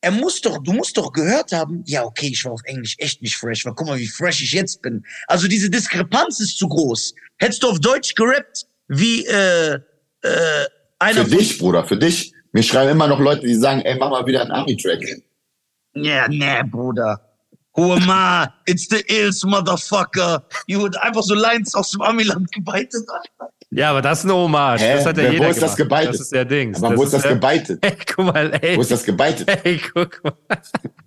er 0.03 0.11
muss 0.11 0.41
doch, 0.41 0.59
du 0.63 0.73
musst 0.73 0.97
doch 0.97 1.13
gehört 1.13 1.53
haben, 1.53 1.85
ja, 1.87 2.05
okay, 2.05 2.27
ich 2.27 2.45
war 2.45 2.53
auf 2.53 2.61
Englisch 2.65 2.97
echt 2.99 3.23
nicht 3.23 3.37
fresh, 3.37 3.65
aber 3.65 3.75
guck 3.77 3.87
mal, 3.87 3.99
wie 3.99 4.09
fresh 4.09 4.43
ich 4.43 4.53
jetzt 4.53 4.83
bin. 4.83 5.05
Also 5.29 5.47
diese 5.47 5.71
Diskrepanz 5.71 6.41
ist 6.41 6.59
zu 6.59 6.69
groß. 6.69 7.15
Hättest 7.39 7.63
du 7.63 7.69
auf 7.69 7.79
Deutsch 7.79 8.15
gerappt, 8.15 8.67
wie 8.89 9.25
äh, 9.27 9.75
äh, 9.75 10.67
einer. 10.99 11.25
Für 11.25 11.37
dich, 11.37 11.57
Bruder, 11.59 11.85
für 11.85 11.97
dich. 11.97 12.35
Mir 12.51 12.65
schreiben 12.65 12.91
immer 12.91 13.07
noch 13.07 13.21
Leute, 13.21 13.47
die 13.47 13.55
sagen, 13.55 13.81
ey, 13.83 13.97
mach 13.97 14.11
mal 14.11 14.27
wieder 14.27 14.43
einen 14.43 14.51
Army-Track. 14.51 15.23
Ja, 15.95 16.27
nee, 16.29 16.63
Bruder. 16.65 17.21
Who 17.75 17.93
am 17.95 18.11
I? 18.11 18.49
It's 18.67 18.89
the 18.89 19.03
ills, 19.07 19.45
motherfucker. 19.45 20.45
You 20.67 20.89
einfach 21.01 21.23
so 21.23 21.35
Lines 21.35 21.75
aus 21.75 21.93
dem 21.93 22.03
Amiland 22.03 22.51
gebeitet. 22.53 23.07
Ja, 23.75 23.91
aber 23.91 24.03
das 24.03 24.19
ist 24.19 24.25
eine 24.27 24.35
Hommage. 24.35 24.83
Hä? 24.83 24.95
Das 24.97 25.07
hat 25.07 25.17
ja 25.17 25.31
jeder 25.31 25.47
Wo 25.47 25.51
ist 25.51 25.63
das 25.63 25.77
gebeitet? 25.77 26.15
Das 26.15 26.21
ist 26.21 26.33
der 26.33 26.45
Ding. 26.45 26.77
Aber 26.77 26.91
das 26.91 26.99
wo 26.99 27.03
ist 27.05 27.15
das 27.15 27.23
gebeitet? 27.23 27.79
Ey, 27.85 27.93
guck 28.15 28.27
mal, 28.27 28.53
ey. 28.61 28.77
Wo 28.77 28.83
ist 28.83 28.91
das 28.91 29.03
gebeitet? 29.03 29.49
Ey, 29.65 29.81
guck 29.95 30.23
mal. 30.23 30.35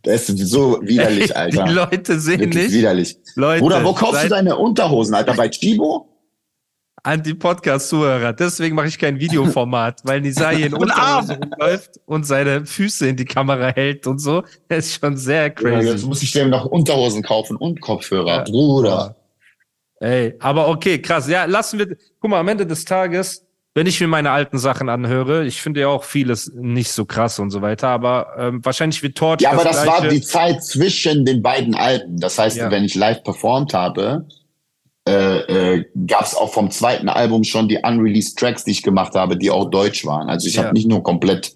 Das 0.01 0.29
ist 0.29 0.47
so 0.49 0.79
widerlich, 0.81 1.29
ey, 1.29 1.35
Alter. 1.35 1.63
Die 1.65 1.73
Leute 1.73 2.19
sehen 2.19 2.39
Wirklich 2.39 2.63
nicht. 2.63 2.73
widerlich. 2.73 3.17
Leute, 3.35 3.61
Bruder, 3.61 3.83
wo 3.83 3.93
kaufst 3.93 4.23
du 4.23 4.29
deine 4.29 4.57
Unterhosen, 4.57 5.13
Alter? 5.13 5.35
Bei 5.35 5.47
Chibo? 5.47 6.09
An 7.03 7.21
die 7.21 7.35
Podcast-Zuhörer. 7.35 8.33
Deswegen 8.33 8.75
mache 8.75 8.87
ich 8.87 8.97
kein 8.97 9.19
Videoformat, 9.19 10.01
weil 10.03 10.21
Nisai 10.21 10.63
in 10.63 10.73
Unterhosen 10.73 11.35
rumläuft 11.35 11.99
und 12.05 12.25
seine 12.25 12.65
Füße 12.65 13.07
in 13.07 13.15
die 13.15 13.25
Kamera 13.25 13.67
hält 13.75 14.07
und 14.07 14.17
so. 14.17 14.43
Das 14.69 14.87
ist 14.87 14.99
schon 14.99 15.15
sehr 15.15 15.51
crazy. 15.51 15.85
Ja, 15.85 15.91
jetzt 15.91 16.03
muss 16.03 16.23
ich 16.23 16.31
dem 16.31 16.49
noch 16.49 16.65
Unterhosen 16.65 17.21
kaufen 17.21 17.57
und 17.57 17.79
Kopfhörer. 17.79 18.37
Ja. 18.37 18.43
Bruder. 18.43 19.15
Ey, 20.05 20.35
aber 20.37 20.67
okay, 20.67 21.01
krass. 21.01 21.27
Ja, 21.27 21.45
lassen 21.45 21.79
wir, 21.79 21.97
guck 22.19 22.29
mal, 22.29 22.39
am 22.39 22.47
Ende 22.47 22.67
des 22.67 22.85
Tages, 22.85 23.43
wenn 23.73 23.87
ich 23.87 23.99
mir 23.99 24.07
meine 24.07 24.29
alten 24.29 24.59
Sachen 24.59 24.87
anhöre, 24.87 25.45
ich 25.47 25.59
finde 25.59 25.79
ja 25.79 25.87
auch 25.87 26.03
vieles 26.03 26.51
nicht 26.53 26.91
so 26.91 27.05
krass 27.05 27.39
und 27.39 27.49
so 27.49 27.63
weiter, 27.63 27.87
aber 27.87 28.35
ähm, 28.37 28.63
wahrscheinlich 28.63 29.01
wird 29.01 29.17
Torch. 29.17 29.41
Ja, 29.41 29.53
aber 29.53 29.63
das, 29.63 29.77
das 29.77 29.87
war 29.87 30.07
die 30.07 30.21
Zeit 30.21 30.63
zwischen 30.63 31.25
den 31.25 31.41
beiden 31.41 31.73
Alben. 31.73 32.19
Das 32.19 32.37
heißt, 32.37 32.57
ja. 32.57 32.69
wenn 32.69 32.83
ich 32.83 32.93
live 32.93 33.23
performt 33.23 33.73
habe, 33.73 34.27
äh, 35.07 35.39
äh, 35.39 35.85
gab 36.05 36.25
es 36.25 36.35
auch 36.35 36.53
vom 36.53 36.69
zweiten 36.69 37.09
Album 37.09 37.43
schon 37.43 37.67
die 37.67 37.77
unreleased 37.77 38.37
Tracks, 38.37 38.63
die 38.63 38.71
ich 38.71 38.83
gemacht 38.83 39.15
habe, 39.15 39.35
die 39.35 39.49
auch 39.49 39.71
deutsch 39.71 40.05
waren. 40.05 40.29
Also 40.29 40.47
ich 40.47 40.53
ja. 40.53 40.65
habe 40.65 40.73
nicht 40.75 40.87
nur 40.87 41.01
komplett 41.01 41.55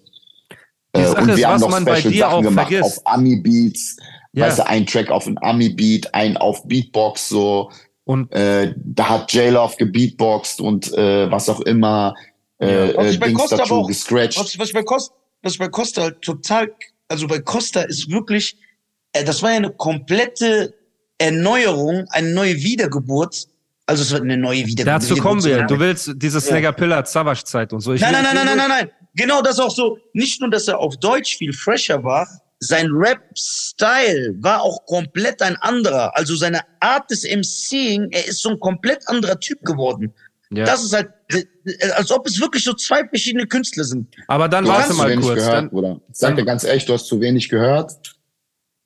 äh, 0.92 1.06
und 1.06 1.28
wir 1.28 1.34
ist, 1.36 1.46
haben 1.46 1.60
noch 1.60 1.80
Special 1.80 2.14
Sachen 2.14 2.42
gemacht 2.42 2.68
vergisst. 2.68 2.98
auf 2.98 3.06
Ami 3.06 3.36
Beats. 3.36 3.96
Ja. 4.32 4.46
Weißt 4.46 4.58
du, 4.58 4.66
ein 4.66 4.86
Track 4.86 5.10
auf 5.12 5.28
ein 5.28 5.38
Ami 5.40 5.68
Beat, 5.68 6.12
ein 6.14 6.36
auf 6.36 6.66
Beatbox 6.66 7.28
so 7.28 7.70
und 8.10 8.32
äh, 8.32 8.74
da 8.76 9.08
hat 9.08 9.32
J-Love 9.32 9.76
gebeatboxt 9.78 10.60
und 10.60 10.92
äh, 10.94 11.30
was 11.30 11.48
auch 11.48 11.60
immer. 11.60 12.12
Äh, 12.58 12.92
was 12.96 13.12
ich 13.12 13.20
bei 13.20 13.32
Costa 13.32 13.62
auch, 13.62 13.86
gescratcht. 13.86 14.36
Was, 14.36 14.58
was, 14.58 14.66
ich 14.66 14.74
bei 14.74 14.82
Costa, 14.82 15.14
was 15.42 15.52
ich 15.52 15.58
bei 15.60 15.68
Costa 15.68 16.02
halt 16.02 16.20
total, 16.20 16.74
also 17.06 17.28
bei 17.28 17.38
Costa 17.38 17.82
ist 17.82 18.10
wirklich, 18.10 18.56
äh, 19.12 19.22
das 19.22 19.44
war 19.44 19.50
ja 19.50 19.58
eine 19.58 19.70
komplette 19.70 20.74
Erneuerung, 21.18 22.04
eine 22.10 22.32
neue 22.32 22.56
Wiedergeburt. 22.56 23.46
Also 23.86 24.02
es 24.02 24.10
wird 24.10 24.22
eine 24.22 24.36
neue 24.36 24.66
Wiedergeburt. 24.66 25.04
Dazu 25.04 25.14
kommen 25.22 25.44
wir. 25.44 25.62
Du 25.68 25.78
willst 25.78 26.10
diese 26.16 26.40
Snagger 26.40 26.72
Pillar 26.72 27.06
Savage 27.06 27.44
Zeit 27.44 27.72
und 27.72 27.78
so. 27.78 27.92
Ich 27.92 28.00
nein, 28.00 28.12
nein, 28.12 28.24
nein, 28.24 28.34
nein, 28.34 28.44
nein, 28.44 28.56
nein, 28.56 28.68
nein. 28.68 28.90
Genau 29.14 29.40
das 29.40 29.60
auch 29.60 29.70
so. 29.70 29.98
Nicht 30.14 30.40
nur, 30.40 30.50
dass 30.50 30.66
er 30.66 30.80
auf 30.80 30.96
Deutsch 30.96 31.36
viel 31.36 31.52
fresher 31.52 32.02
war, 32.02 32.26
sein 32.60 32.90
Rap-Style 32.92 34.36
war 34.40 34.62
auch 34.62 34.84
komplett 34.84 35.40
ein 35.42 35.56
anderer. 35.56 36.16
Also 36.16 36.36
seine 36.36 36.60
Art 36.80 37.10
des 37.10 37.24
MCing, 37.24 38.08
er 38.10 38.28
ist 38.28 38.42
so 38.42 38.50
ein 38.50 38.60
komplett 38.60 39.08
anderer 39.08 39.40
Typ 39.40 39.62
geworden. 39.64 40.12
Ja. 40.52 40.64
Das 40.64 40.84
ist 40.84 40.92
halt, 40.92 41.08
als 41.96 42.10
ob 42.10 42.26
es 42.26 42.40
wirklich 42.40 42.64
so 42.64 42.74
zwei 42.74 43.06
verschiedene 43.08 43.46
Künstler 43.46 43.84
sind. 43.84 44.14
Aber 44.26 44.48
dann 44.48 44.66
warte 44.66 44.94
mal 44.94 45.14
kurz. 45.16 45.36
Gehört, 45.36 45.72
dann? 45.72 46.00
Sag 46.12 46.36
dir 46.36 46.44
ganz 46.44 46.64
ehrlich, 46.64 46.84
du 46.84 46.92
hast 46.92 47.06
zu 47.06 47.20
wenig 47.20 47.48
gehört. 47.48 47.92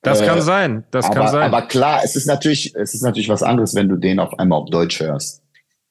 Das 0.03 0.21
äh, 0.21 0.27
kann 0.27 0.43
sein. 0.43 0.85
Das 0.91 1.07
aber, 1.07 1.15
kann 1.15 1.29
sein. 1.29 1.43
Aber 1.43 1.63
klar, 1.63 2.03
es 2.05 2.15
ist 2.15 2.27
natürlich, 2.27 2.75
es 2.77 2.95
ist 2.95 3.03
natürlich 3.03 3.29
was 3.29 3.43
anderes, 3.43 3.75
wenn 3.75 3.89
du 3.89 3.97
den 3.97 4.21
auf 4.21 4.39
einmal 4.39 4.61
auf 4.61 4.71
Deutsch 4.71 5.01
hörst. 5.01 5.43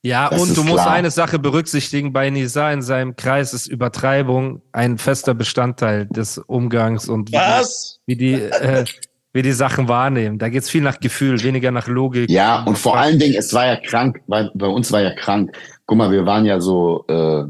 Ja, 0.06 0.30
das 0.30 0.42
und 0.42 0.58
du 0.58 0.64
musst 0.64 0.86
eine 0.86 1.12
Sache 1.12 1.40
berücksichtigen, 1.40 2.12
bei 2.12 2.30
Nisa 2.30 2.72
in 2.72 2.82
seinem 2.82 3.16
Kreis 3.16 3.54
ist 3.54 3.68
Übertreibung 3.68 4.62
ein 4.74 4.98
fester 4.98 5.34
Bestandteil 5.34 6.08
des 6.08 6.38
Umgangs 6.38 7.08
und 7.08 7.32
was? 7.32 8.00
wie 8.06 8.18
die, 8.18 8.34
wie 8.34 8.40
die 8.40 8.44
äh, 8.44 8.86
wir 9.34 9.42
die 9.42 9.52
Sachen 9.52 9.88
wahrnehmen. 9.88 10.38
Da 10.38 10.50
geht's 10.50 10.70
viel 10.70 10.82
nach 10.82 11.00
Gefühl, 11.00 11.42
weniger 11.42 11.72
nach 11.72 11.88
Logik. 11.88 12.30
Ja, 12.30 12.64
und 12.64 12.78
vor 12.78 12.98
allen 12.98 13.18
Dingen, 13.18 13.34
es 13.36 13.52
war 13.54 13.66
ja 13.66 13.78
krank, 13.78 14.22
bei, 14.28 14.50
bei 14.54 14.68
uns 14.68 14.92
war 14.92 15.02
ja 15.02 15.12
krank. 15.12 15.58
Guck 15.88 15.98
mal, 15.98 16.12
wir 16.12 16.26
waren 16.26 16.46
ja 16.46 16.62
so, 16.62 17.04
äh, 17.08 17.46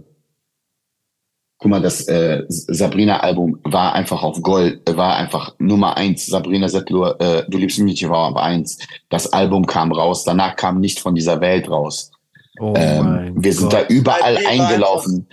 guck 1.58 1.70
mal, 1.70 1.82
das 1.82 2.08
äh, 2.08 2.44
Sabrina-Album 2.48 3.60
war 3.64 3.94
einfach 3.94 4.24
auf 4.24 4.42
Gold, 4.42 4.96
war 4.96 5.18
einfach 5.18 5.56
Nummer 5.60 5.98
eins. 5.98 6.26
Sabrina 6.26 6.70
Settler, 6.70 7.20
äh, 7.20 7.44
Du 7.50 7.58
liebst 7.58 7.80
mich, 7.80 8.08
war 8.08 8.30
auf 8.30 8.38
eins. 8.38 8.80
Das 9.10 9.34
Album 9.34 9.66
kam 9.66 9.92
raus, 9.92 10.24
danach 10.24 10.56
kam 10.56 10.80
nicht 10.80 11.02
von 11.02 11.16
dieser 11.16 11.42
Welt 11.42 11.70
raus. 11.70 12.13
Oh 12.60 12.74
ähm, 12.76 13.34
wir 13.36 13.54
sind 13.54 13.72
Gott. 13.72 13.74
da 13.74 13.88
überall 13.88 14.38
eingelaufen. 14.46 15.28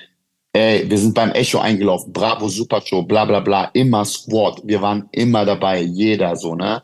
Ey, 0.52 0.90
wir 0.90 0.98
sind 0.98 1.14
beim 1.14 1.30
Echo 1.30 1.59
eingelaufen, 1.61 2.12
Bravo 2.12 2.48
Super 2.48 2.80
Show, 2.80 3.02
bla 3.02 3.24
bla 3.24 3.40
bla, 3.40 3.70
immer 3.72 4.04
Squad. 4.04 4.61
Wir 4.64 4.83
waren 4.83 5.09
immer 5.12 5.44
dabei, 5.44 5.80
jeder 5.80 6.35
so, 6.35 6.56
ne? 6.56 6.83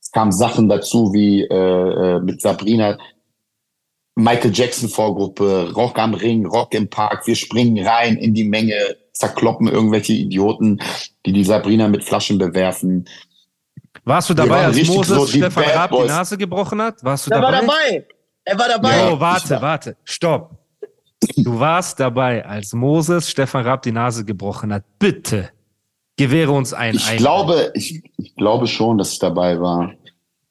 Es 0.00 0.10
kamen 0.10 0.32
Sachen 0.32 0.68
dazu 0.68 1.12
wie 1.14 1.42
äh, 1.42 1.54
äh, 2.16 2.20
mit 2.20 2.42
Sabrina, 2.42 2.98
Michael 4.16 4.52
Jackson 4.52 4.88
Vorgruppe, 4.88 5.72
Rock 5.74 5.98
am 5.98 6.14
Ring, 6.14 6.46
Rock 6.46 6.74
im 6.74 6.88
Park. 6.88 7.26
Wir 7.26 7.36
springen 7.36 7.86
rein 7.86 8.16
in 8.16 8.34
die 8.34 8.44
Menge, 8.44 8.96
zerkloppen 9.12 9.68
irgendwelche 9.68 10.12
Idioten, 10.12 10.80
die 11.24 11.32
die 11.32 11.44
Sabrina 11.44 11.88
mit 11.88 12.04
Flaschen 12.04 12.38
bewerfen. 12.38 13.06
Warst 14.04 14.30
du 14.30 14.34
dabei, 14.34 14.66
als 14.66 14.86
Moses 14.86 15.16
so 15.16 15.26
Stefan 15.26 15.64
Raab 15.64 15.90
die 15.90 16.06
Nase 16.06 16.36
gebrochen 16.38 16.80
hat? 16.82 17.02
Warst 17.02 17.26
du 17.26 17.30
Der 17.30 17.40
dabei? 17.40 17.52
war 17.52 17.60
dabei. 17.62 18.06
Er 18.46 18.58
war 18.58 18.68
dabei. 18.68 19.12
Oh, 19.12 19.18
warte, 19.18 19.60
warte, 19.60 19.96
stopp. 20.04 20.52
Du 21.36 21.58
warst 21.58 21.98
dabei, 21.98 22.46
als 22.46 22.72
Moses 22.72 23.28
Stefan 23.28 23.64
Raab 23.64 23.82
die 23.82 23.90
Nase 23.90 24.24
gebrochen 24.24 24.72
hat. 24.72 24.84
Bitte 25.00 25.50
gewähre 26.16 26.52
uns 26.52 26.72
ein. 26.72 26.94
Ich 26.94 27.16
glaube, 27.16 27.72
ich, 27.74 28.02
ich 28.16 28.36
glaube 28.36 28.68
schon, 28.68 28.98
dass 28.98 29.12
ich 29.12 29.18
dabei 29.18 29.60
war. 29.60 29.92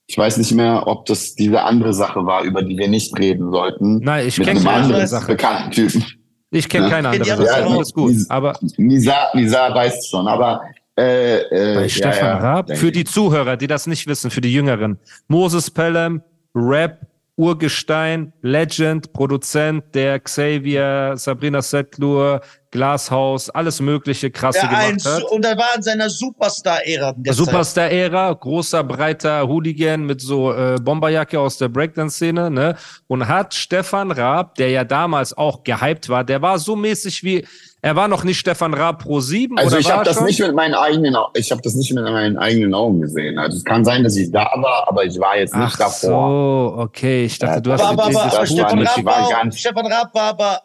Ich 0.08 0.18
weiß 0.18 0.38
nicht 0.38 0.52
mehr, 0.52 0.86
ob 0.86 1.06
das 1.06 1.36
diese 1.36 1.64
andere 1.64 1.94
Sache 1.94 2.26
war, 2.26 2.44
über 2.44 2.62
die 2.62 2.78
wir 2.78 2.90
nicht 2.90 3.18
reden 3.18 3.50
sollten. 3.50 4.00
Nein, 4.00 4.28
ich 4.28 4.36
kenne 4.36 4.62
keine 4.62 4.84
andere 4.84 5.08
Sache. 5.08 5.28
Bekannten 5.28 5.72
Typen. 5.72 6.06
Ich 6.52 6.68
kenne 6.68 6.90
keine 6.90 7.10
andere 7.10 7.26
Sache. 7.26 7.46
Ja, 7.46 7.66
alles 7.66 7.94
gut. 7.94 8.16
Aber 8.28 8.58
Nisa, 8.78 9.30
Nisa 9.34 9.74
weiß 9.74 10.08
schon, 10.08 10.28
aber 10.28 10.62
äh, 10.98 11.38
äh, 11.38 11.76
bei 11.76 11.90
Stefan 11.90 12.28
ja, 12.28 12.38
Raab, 12.38 12.78
für 12.78 12.92
die 12.92 13.06
Zuhörer, 13.06 13.58
die 13.58 13.68
das 13.68 13.88
nicht 13.88 14.06
wissen, 14.06 14.30
für 14.30 14.42
die 14.42 14.54
Jüngeren, 14.54 15.00
Moses 15.28 15.72
Pelham, 15.72 16.22
Rap, 16.54 17.00
Urgestein, 17.38 18.34
Legend, 18.41 19.12
Produzent, 19.12 19.93
der 19.93 20.19
Xavier, 20.19 21.13
Sabrina 21.17 21.62
Settlur, 21.62 22.41
Glashaus, 22.76 23.50
alles 23.50 23.80
mögliche 23.80 24.30
krasse 24.30 24.60
der 24.60 24.70
gemacht 24.70 25.08
ein, 25.08 25.14
hat. 25.14 25.24
Und 25.32 25.46
er 25.46 25.58
war 25.58 25.76
in 25.78 25.82
seiner 25.82 26.10
Superstar-Ära. 26.10 27.16
Superstar-Ära, 27.30 28.34
großer, 28.34 28.84
breiter 28.84 29.48
Hooligan 29.48 30.06
mit 30.06 30.20
so 30.20 30.52
äh, 30.52 30.76
Bomberjacke 30.82 31.40
aus 31.40 31.58
der 31.58 31.70
Breakdance-Szene, 31.70 32.52
ne? 32.52 32.76
Und 33.08 33.30
hat 33.30 33.54
Stefan 33.54 34.12
Raab, 34.12 34.56
der 34.56 34.72
ja 34.72 34.84
damals 34.84 35.38
auch 35.38 35.64
gehypt 35.64 36.10
war, 36.10 36.26
der 36.26 36.42
war 36.42 36.60
so 36.60 36.76
mäßig 36.76 37.24
wie 37.24 37.46
er 37.82 37.96
war 37.96 38.08
noch 38.08 38.24
nicht 38.24 38.40
Stefan 38.40 38.74
Raab 38.74 39.04
Pro 39.04 39.20
7. 39.20 39.60
Also 39.60 39.78
ich 39.78 39.92
habe 39.92 40.04
das 40.04 40.20
nicht 40.22 40.40
mit 40.40 40.56
meinen 40.56 40.74
eigenen, 40.74 41.16
ich 41.36 41.52
habe 41.52 41.62
das 41.62 41.76
nicht 41.76 41.94
mit 41.94 42.04
meinen 42.04 42.36
eigenen 42.36 42.74
Augen 42.74 43.00
gesehen. 43.00 43.38
Also 43.38 43.58
es 43.58 43.64
kann 43.64 43.86
sein, 43.86 44.04
dass 44.04 44.16
ich 44.16 44.32
da 44.32 44.50
war, 44.56 44.88
aber 44.88 45.06
ich 45.06 45.20
war 45.20 45.38
jetzt 45.38 45.56
nicht 45.56 45.68
Ach 45.72 45.78
davor. 45.78 46.74
So, 46.74 46.82
okay, 46.82 47.26
ich 47.26 47.38
dachte, 47.38 47.62
du 47.62 47.72
hast 47.72 47.82
aber, 47.82 48.06
aber, 48.06 48.24
aber, 48.24 48.46
Stefan, 48.48 48.82
Raab 48.82 49.06
war, 49.06 49.52
Stefan 49.52 49.86
Raab 49.86 50.16
war 50.16 50.24
aber 50.24 50.62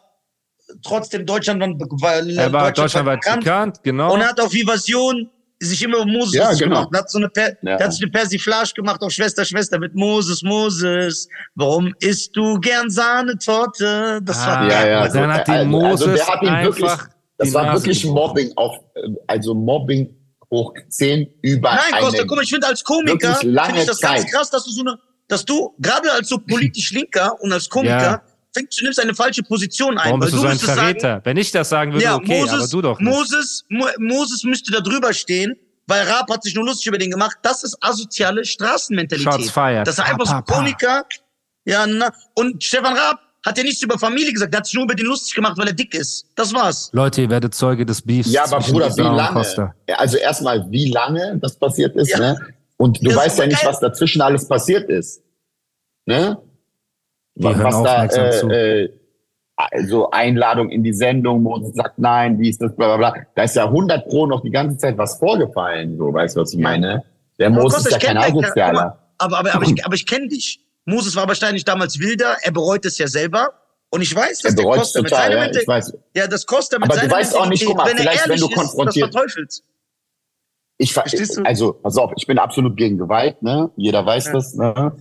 trotzdem 0.83 1.25
Deutschland 1.25 1.61
war, 1.61 2.15
er 2.15 2.53
war 2.53 2.71
deutschlandweit 2.71 3.21
bekannt, 3.21 3.79
genau. 3.83 4.13
Und 4.13 4.23
hat 4.25 4.39
auf 4.39 4.53
Vivasion 4.53 5.29
sich 5.61 5.83
immer 5.83 6.05
Moses 6.05 6.33
ja, 6.33 6.51
genau. 6.53 6.87
gemacht. 6.87 6.89
Hat 6.93 7.09
so 7.09 7.19
eine 7.19 7.29
per 7.29 7.55
ja. 7.61 7.79
hat 7.79 7.93
sich 7.93 8.01
eine 8.01 8.11
Persiflage 8.11 8.73
gemacht 8.75 9.01
auf 9.01 9.11
Schwester, 9.11 9.45
Schwester 9.45 9.79
mit 9.79 9.93
Moses, 9.93 10.41
Moses. 10.41 11.27
Warum 11.55 11.93
isst 11.99 12.35
du 12.35 12.59
gern 12.59 12.89
Sahnetorte? 12.89 14.19
Das 14.23 14.39
ah, 14.39 14.47
war 14.47 14.69
ja, 14.69 14.87
ja. 14.87 15.07
Dann 15.07 15.33
hat 15.33 15.47
die 15.47 15.51
also, 15.51 15.69
Moses 15.69 16.07
also 16.07 16.27
hat 16.27 16.41
ihn 16.41 16.63
wirklich, 16.63 16.91
das 17.37 17.53
war 17.53 17.73
wirklich 17.73 18.05
Mobbing 18.05 18.51
auf, 18.55 18.77
also 19.27 19.53
Mobbing 19.53 20.09
hoch 20.49 20.73
10 20.89 21.27
über 21.41 21.69
Nein, 21.69 22.01
Costa, 22.01 22.23
guck 22.23 22.37
mal, 22.37 22.43
ich 22.43 22.49
finde 22.49 22.67
als 22.67 22.83
Komiker, 22.83 23.35
finde 23.35 23.61
ich 23.77 23.85
das 23.85 23.99
Zeit. 23.99 24.17
ganz 24.17 24.31
krass, 24.31 24.49
dass 24.49 24.65
du 24.65 24.71
so 24.71 24.81
eine, 24.81 24.97
dass 25.27 25.45
du, 25.45 25.73
gerade 25.79 26.11
als 26.11 26.27
so 26.27 26.39
politisch 26.39 26.91
Linker 26.91 27.39
und 27.39 27.53
als 27.53 27.69
Komiker, 27.69 28.01
ja. 28.01 28.23
Du 28.55 28.83
nimmst 28.83 28.99
eine 28.99 29.13
falsche 29.13 29.43
Position 29.43 29.97
ein. 29.97 30.07
Warum 30.07 30.19
bist 30.19 30.33
du 30.33 30.37
so 30.39 30.47
ein 30.47 30.59
Verräter? 30.59 30.99
Sagen, 30.99 31.25
Wenn 31.25 31.37
ich 31.37 31.51
das 31.51 31.69
sagen 31.69 31.93
würde, 31.93 32.03
ja, 32.03 32.15
okay, 32.15 32.41
Moses, 32.41 32.53
aber 32.53 32.67
du 32.67 32.81
doch 32.81 32.99
nicht. 32.99 33.09
Moses, 33.09 33.65
Mo 33.69 33.87
Moses 33.99 34.43
müsste 34.43 34.71
da 34.71 34.81
drüber 34.81 35.13
stehen, 35.13 35.55
weil 35.87 36.07
Raab 36.07 36.29
hat 36.29 36.43
sich 36.43 36.55
nur 36.55 36.65
lustig 36.65 36.87
über 36.87 36.97
den 36.97 37.11
gemacht. 37.11 37.37
Das 37.41 37.63
ist 37.63 37.77
asoziale 37.81 38.45
Straßenmentalität. 38.45 39.33
Shots 39.33 39.49
fired. 39.49 39.87
Das 39.87 39.97
ist 39.97 40.03
einfach 40.03 40.25
so 40.25 40.53
Komiker. 40.53 41.05
Ja, 41.65 41.85
na, 41.85 42.11
und 42.35 42.63
Stefan 42.63 42.95
Raab 42.95 43.19
hat 43.45 43.57
ja 43.57 43.63
nichts 43.63 43.81
über 43.81 43.97
Familie 43.97 44.31
gesagt, 44.33 44.53
der 44.53 44.59
hat 44.59 44.65
sich 44.65 44.75
nur 44.75 44.83
über 44.83 44.95
den 44.95 45.05
lustig 45.05 45.35
gemacht, 45.35 45.57
weil 45.57 45.67
er 45.67 45.73
dick 45.73 45.93
ist. 45.95 46.25
Das 46.35 46.53
war's. 46.53 46.89
Leute, 46.93 47.21
ihr 47.21 47.29
werdet 47.29 47.55
Zeuge 47.55 47.85
des 47.85 48.01
Beefs. 48.01 48.31
Ja, 48.31 48.43
aber 48.43 48.59
Bruder, 48.59 48.95
wie 48.95 49.01
lange? 49.01 49.73
Also 49.97 50.17
erstmal, 50.17 50.69
wie 50.69 50.91
lange 50.91 51.39
das 51.41 51.57
passiert 51.57 51.95
ist, 51.95 52.09
ja. 52.09 52.19
ne? 52.19 52.39
Und 52.77 52.99
du 53.01 53.09
das 53.09 53.15
weißt 53.15 53.39
ja 53.39 53.47
nicht, 53.47 53.63
was 53.63 53.79
dazwischen 53.79 54.21
alles 54.21 54.47
passiert 54.47 54.89
ist. 54.89 55.21
Ne? 56.07 56.37
Was, 57.35 57.59
was 57.59 57.83
da, 57.83 58.05
äh, 58.05 58.83
äh, 58.83 58.93
also 59.55 60.09
Einladung 60.11 60.69
in 60.69 60.83
die 60.83 60.93
Sendung, 60.93 61.43
Moses 61.43 61.75
sagt 61.75 61.99
nein, 61.99 62.39
wie 62.39 62.49
ist 62.49 62.61
das, 62.61 62.75
bla 62.75 62.95
bla 62.95 63.11
bla. 63.11 63.25
Da 63.35 63.43
ist 63.43 63.55
ja 63.55 63.65
100 63.65 64.07
Pro 64.07 64.25
noch 64.25 64.41
die 64.41 64.49
ganze 64.49 64.77
Zeit 64.77 64.97
was 64.97 65.17
vorgefallen, 65.17 65.97
so, 65.97 66.13
weißt 66.13 66.35
du, 66.35 66.41
was 66.41 66.53
ich 66.53 66.59
meine? 66.59 67.03
Der 67.39 67.49
Moses 67.49 67.85
ist 67.85 67.91
ja 67.91 67.99
kein 67.99 68.17
Asozialer. 68.17 68.97
Aber, 69.17 69.39
aber, 69.39 69.55
aber 69.55 69.65
ich, 69.65 69.85
aber 69.85 69.95
ich 69.95 70.05
kenne 70.05 70.27
dich. 70.27 70.65
Moses 70.85 71.15
war 71.15 71.27
wahrscheinlich 71.27 71.63
damals 71.63 71.99
wilder, 71.99 72.37
er 72.41 72.51
bereut 72.51 72.85
es 72.85 72.97
ja 72.97 73.07
selber. 73.07 73.53
Und 73.93 74.01
ich 74.01 74.15
weiß, 74.15 74.39
dass 74.39 74.55
der 74.55 74.63
Costa 74.63 75.01
mit 75.01 75.09
seiner 75.09 75.35
ja, 75.35 75.51
ich 75.51 75.67
weiß. 75.67 75.93
ja, 76.15 76.25
das 76.25 76.45
Costa 76.45 76.79
mit 76.79 76.89
Aber 76.89 76.99
du 76.99 77.11
weißt 77.11 77.37
auch 77.37 77.49
nicht, 77.49 77.65
guck 77.65 77.75
mal, 77.75 77.87
wenn 77.87 77.97
vielleicht 77.97 78.27
wenn 78.29 78.39
du 78.39 78.47
konfrontiert. 78.47 79.13
Ist, 79.13 79.63
ich, 80.77 81.45
also, 81.45 81.73
pass 81.73 81.97
auf, 81.97 82.11
ich 82.15 82.25
bin 82.25 82.39
absolut 82.39 82.77
gegen 82.77 82.97
Gewalt, 82.97 83.41
ne? 83.43 83.69
Jeder 83.75 84.05
weiß 84.05 84.27
ja. 84.27 84.31
das, 84.31 84.55
ne? 84.55 84.95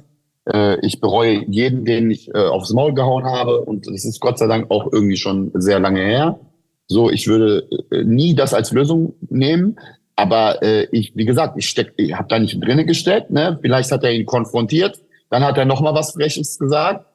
Äh, 0.52 0.84
ich 0.84 1.00
bereue 1.00 1.44
jeden, 1.48 1.84
den 1.84 2.10
ich 2.10 2.28
äh, 2.34 2.38
aufs 2.38 2.72
Maul 2.72 2.94
gehauen 2.94 3.24
habe. 3.24 3.60
Und 3.60 3.86
das 3.86 4.04
ist 4.04 4.20
Gott 4.20 4.38
sei 4.38 4.46
Dank 4.46 4.70
auch 4.70 4.92
irgendwie 4.92 5.16
schon 5.16 5.50
sehr 5.54 5.80
lange 5.80 6.00
her. 6.00 6.40
So, 6.86 7.10
ich 7.10 7.26
würde 7.26 7.68
äh, 7.90 8.04
nie 8.04 8.34
das 8.34 8.54
als 8.54 8.72
Lösung 8.72 9.14
nehmen. 9.28 9.78
Aber 10.16 10.62
äh, 10.62 10.86
ich, 10.92 11.16
wie 11.16 11.24
gesagt, 11.24 11.54
ich 11.56 11.68
steck, 11.68 11.94
ich 11.96 12.14
habe 12.14 12.28
da 12.28 12.38
nicht 12.38 12.62
drinnen 12.62 12.86
gesteckt. 12.86 13.30
Ne? 13.30 13.58
Vielleicht 13.62 13.90
hat 13.90 14.04
er 14.04 14.12
ihn 14.12 14.26
konfrontiert 14.26 15.00
dann 15.30 15.44
hat 15.44 15.56
er 15.56 15.64
noch 15.64 15.80
mal 15.80 15.94
was 15.94 16.12
Freches 16.12 16.58
gesagt. 16.58 17.06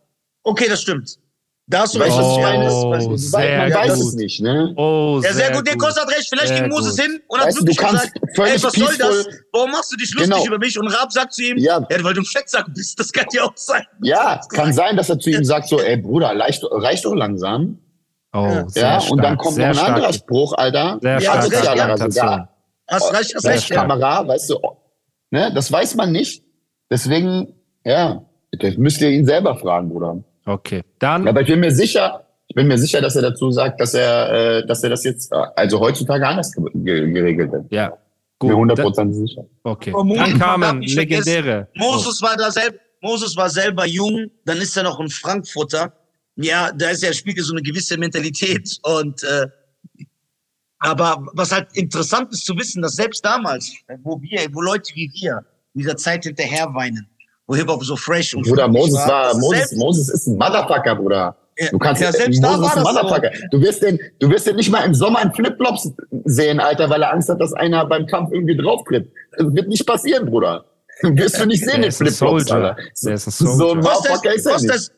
Okay, 0.43 0.67
das 0.69 0.81
stimmt. 0.81 1.17
Da 1.67 1.82
hast 1.82 1.95
du 1.95 1.99
recht, 1.99 2.15
was 2.15 2.38
ich 2.38 2.43
meine. 2.43 2.71
Oh, 2.71 2.89
man 2.91 3.73
weiß 3.73 3.95
gut. 3.95 4.08
es 4.08 4.13
nicht, 4.13 4.41
ne? 4.41 4.71
Oh, 4.78 5.19
ja, 5.23 5.34
sehr, 5.34 5.45
sehr 5.47 5.56
gut. 5.56 5.67
Der 5.67 5.75
Kost 5.78 5.99
hat 5.99 6.08
recht. 6.10 6.28
Vielleicht 6.30 6.56
ging 6.56 6.69
Moses 6.69 6.99
hin 6.99 7.19
und 7.28 7.39
hat 7.39 7.56
wirklich 7.56 7.78
gesagt, 7.78 8.12
ey, 8.38 8.63
was 8.63 8.73
soll 8.73 8.97
das? 8.97 9.28
Warum 9.51 9.71
machst 9.71 9.91
du 9.91 9.97
dich 9.97 10.13
lustig 10.13 10.34
genau. 10.34 10.45
über 10.45 10.60
mich? 10.60 10.80
Und 10.80 10.88
Raab 10.88 11.12
sagt 11.12 11.34
zu 11.34 11.43
ihm, 11.43 11.58
ja. 11.58 11.80
ja, 11.89 12.04
weil 12.04 12.13
du 12.13 12.21
ein 12.21 12.25
Fettsack 12.25 12.65
bist. 12.75 12.99
Das 12.99 13.12
kann 13.12 13.25
ja 13.34 13.43
auch 13.43 13.54
sein. 13.56 13.84
Ja, 14.04 14.39
kann 14.49 14.73
sein, 14.73 14.95
dass 14.95 15.10
er 15.10 15.17
zu 15.17 15.32
ihm 15.32 15.43
sagt 15.43 15.67
so, 15.67 15.80
ey, 15.80 15.97
Bruder, 15.97 16.38
reicht, 16.38 16.63
reicht 16.69 17.04
doch 17.06 17.15
langsam. 17.15 17.80
Oh, 18.34 18.45
ja, 18.45 18.69
stark, 18.69 19.12
und 19.12 19.23
dann 19.23 19.38
kommt 19.38 19.58
noch 19.58 19.65
ein 19.65 19.78
anderer 19.78 20.13
Spruch, 20.13 20.54
Alter. 20.54 20.99
Sehr 21.01 21.19
ja, 21.19 21.41
stark. 21.41 21.78
Ja, 21.78 21.97
sogar. 21.97 22.49
Hast 22.88 23.13
recht, 23.13 23.34
hast 23.34 23.45
recht. 23.45 23.69
Kamera, 23.71 24.28
weißt 24.28 24.51
du, 24.51 24.60
ne, 25.32 25.51
das 25.56 25.71
weiß 25.71 25.95
man 25.95 26.12
nicht. 26.12 26.43
Deswegen 26.91 27.56
ja, 27.86 28.25
das 28.51 28.78
müsst 28.78 28.99
ihr 29.01 29.12
ihn 29.12 29.25
selber 29.25 29.56
fragen, 29.56 29.89
Bruder. 29.89 30.23
Okay, 30.45 30.84
dann. 30.99 31.27
Aber 31.27 31.41
ich 31.41 31.47
bin 31.47 31.60
mir 31.60 31.71
sicher, 31.71 32.25
ich 32.47 32.55
bin 32.55 32.67
mir 32.67 32.77
sicher, 32.77 33.01
dass 33.01 33.15
er 33.15 33.23
dazu 33.23 33.51
sagt, 33.51 33.81
dass 33.81 33.93
er, 33.93 34.60
äh, 34.60 34.65
dass 34.65 34.84
er 34.84 34.91
das 34.91 35.03
jetzt, 35.03 35.31
äh, 35.31 35.36
also 35.55 35.79
heutzutage 35.79 36.27
anders 36.27 36.51
geregelt 36.51 37.51
hat. 37.51 37.65
Ja, 37.71 37.97
gut. 38.38 38.51
Mir 38.51 38.75
100% 38.75 39.12
sicher. 39.13 39.45
Okay. 39.63 39.91
Dann 39.91 40.39
kamen 40.39 40.81
legendäre. 40.81 41.67
Moses 41.75 42.21
war 42.21 42.38
da 42.38 42.51
selber, 42.51 42.77
Moses 43.01 43.36
war 43.36 43.49
selber 43.49 43.86
jung, 43.86 44.29
dann 44.45 44.58
ist 44.58 44.77
er 44.77 44.84
noch 44.84 44.99
ein 44.99 45.10
Frankfurter. 45.10 45.93
Ja, 46.36 46.71
da 46.71 46.89
ist 46.89 47.03
er 47.03 47.13
spielt 47.13 47.39
so 47.39 47.53
eine 47.53 47.62
gewisse 47.62 47.97
Mentalität 47.97 48.77
und 48.84 49.23
äh, 49.23 49.47
aber 50.79 51.25
was 51.34 51.51
halt 51.51 51.69
interessant 51.73 52.31
ist 52.31 52.45
zu 52.45 52.55
wissen, 52.58 52.81
dass 52.81 52.95
selbst 52.95 53.23
damals, 53.23 53.73
wo 54.03 54.21
wir, 54.21 54.47
wo 54.53 54.62
Leute 54.62 54.93
wie 54.95 55.10
wir 55.13 55.43
dieser 55.73 55.97
Zeit 55.97 56.25
hinterher 56.25 56.73
weinen, 56.73 57.08
wo 57.47 57.55
Hip-Hop 57.55 57.84
so 57.84 57.95
fresh 57.95 58.34
und 58.34 58.47
Bruder, 58.47 58.67
Moses 58.67 58.95
war, 59.08 59.34
war 59.34 59.38
Moses, 59.38 59.75
Moses 59.75 60.10
ist 60.10 60.27
ein 60.27 60.38
Motherfucker, 60.38 60.95
Bruder. 60.95 61.36
Du 61.71 61.79
kannst 61.79 62.01
ja, 62.01 62.12
selbst 62.12 62.41
Moses 62.41 62.67
ist 62.67 62.77
ein 62.77 62.84
Motherfucker. 62.84 63.31
So. 63.34 63.47
Du 63.51 63.62
wirst 63.62 63.81
den, 63.81 63.99
du 64.19 64.29
wirst 64.29 64.47
den 64.47 64.55
nicht 64.58 64.71
mal 64.71 64.81
im 64.81 64.93
Sommer 64.93 65.21
in 65.21 65.31
Flipflops 65.31 65.91
sehen, 66.25 66.60
Alter, 66.60 66.89
weil 66.89 67.01
er 67.01 67.13
Angst 67.13 67.29
hat, 67.29 67.39
dass 67.39 67.53
einer 67.53 67.86
beim 67.86 68.05
Kampf 68.08 68.31
irgendwie 68.34 68.58
draufkriegt. 68.58 69.10
Das 69.38 69.53
wird 69.53 69.67
nicht 69.67 69.86
passieren, 69.86 70.25
Bruder. 70.25 70.65
Wirst 71.01 71.39
du 71.39 71.45
nicht 71.45 71.63
sehen 71.63 71.84
in 71.84 71.91
Flipflops, 71.91 72.51
Alter. 72.51 72.75
Der 73.03 73.13
ist 73.13 73.27
ein 73.27 73.31
So 73.31 73.71
ein 73.71 73.79
Motherfucker 73.79 74.34
ist 74.34 74.45
er 74.45 74.60
nicht. 74.60 74.91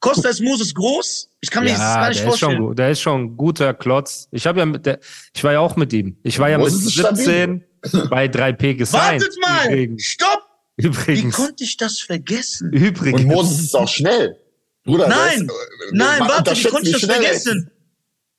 Costa 0.00 0.30
ist 0.30 0.40
Moses 0.40 0.74
groß? 0.74 1.28
Ich 1.42 1.50
kann 1.50 1.64
mir 1.64 1.70
ja, 1.70 1.76
das 1.76 1.94
gar 1.94 2.08
nicht 2.08 2.20
der 2.20 2.28
vorstellen. 2.28 2.52
Ist 2.52 2.58
schon, 2.58 2.76
der 2.76 2.90
ist 2.90 3.00
schon 3.00 3.20
ein 3.20 3.36
guter 3.36 3.74
Klotz. 3.74 4.28
Ich 4.32 4.46
habe 4.46 4.58
ja 4.60 4.66
mit 4.66 4.86
der, 4.86 4.98
ich 5.34 5.44
war 5.44 5.52
ja 5.52 5.60
auch 5.60 5.76
mit 5.76 5.92
ihm. 5.92 6.16
Ich 6.22 6.38
war 6.38 6.48
ja 6.48 6.56
Moses 6.56 6.96
mit 6.96 7.16
17 7.18 7.64
bei 8.08 8.24
3P 8.24 8.74
gesigned. 8.74 9.22
Wartet 9.22 9.36
mal! 9.42 9.98
Stopp! 9.98 10.39
Übrigens. 10.84 11.38
Wie 11.38 11.42
konnte 11.42 11.64
ich 11.64 11.76
das 11.76 12.00
vergessen? 12.00 12.72
Übrigens. 12.72 13.20
Und 13.20 13.26
Moses 13.26 13.60
ist 13.60 13.76
auch 13.76 13.88
schnell. 13.88 14.36
Bruder, 14.84 15.08
nein, 15.08 15.42
ist, 15.42 15.50
äh, 15.50 15.90
nein, 15.92 16.20
warte, 16.20 16.56
wie 16.56 16.68
konnte 16.68 16.88
ich 16.88 17.00
das 17.00 17.04
vergessen? 17.04 17.70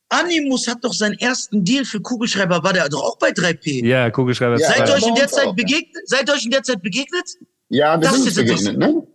Animus 0.09 0.67
hat 0.67 0.83
doch 0.83 0.93
seinen 0.93 1.17
ersten 1.19 1.63
Deal 1.63 1.85
für 1.85 2.01
Kugelschreiber, 2.01 2.63
war 2.63 2.73
der 2.73 2.89
doch 2.89 3.01
auch 3.01 3.17
bei 3.17 3.29
3P? 3.29 3.85
Ja, 3.85 4.09
Kugelschreiber. 4.09 4.59
Ja, 4.59 4.67
seid 4.67 4.89
ihr 4.89 4.95
euch 4.95 5.07
in 5.07 5.15
der 5.15 5.27
Zeit 5.29 5.55
begegnet? 5.55 6.03
Seid 6.05 6.27
ihr 6.27 6.33
euch 6.33 6.43
in 6.43 6.51
der 6.51 6.63
Zeit 6.63 6.81
begegnet? 6.81 7.23
Ja, 7.69 7.95
wir 7.95 8.01
das 8.01 8.15
sind 8.15 8.25
uns 8.25 8.35
begegnet, 8.35 8.77
ne? 8.77 9.07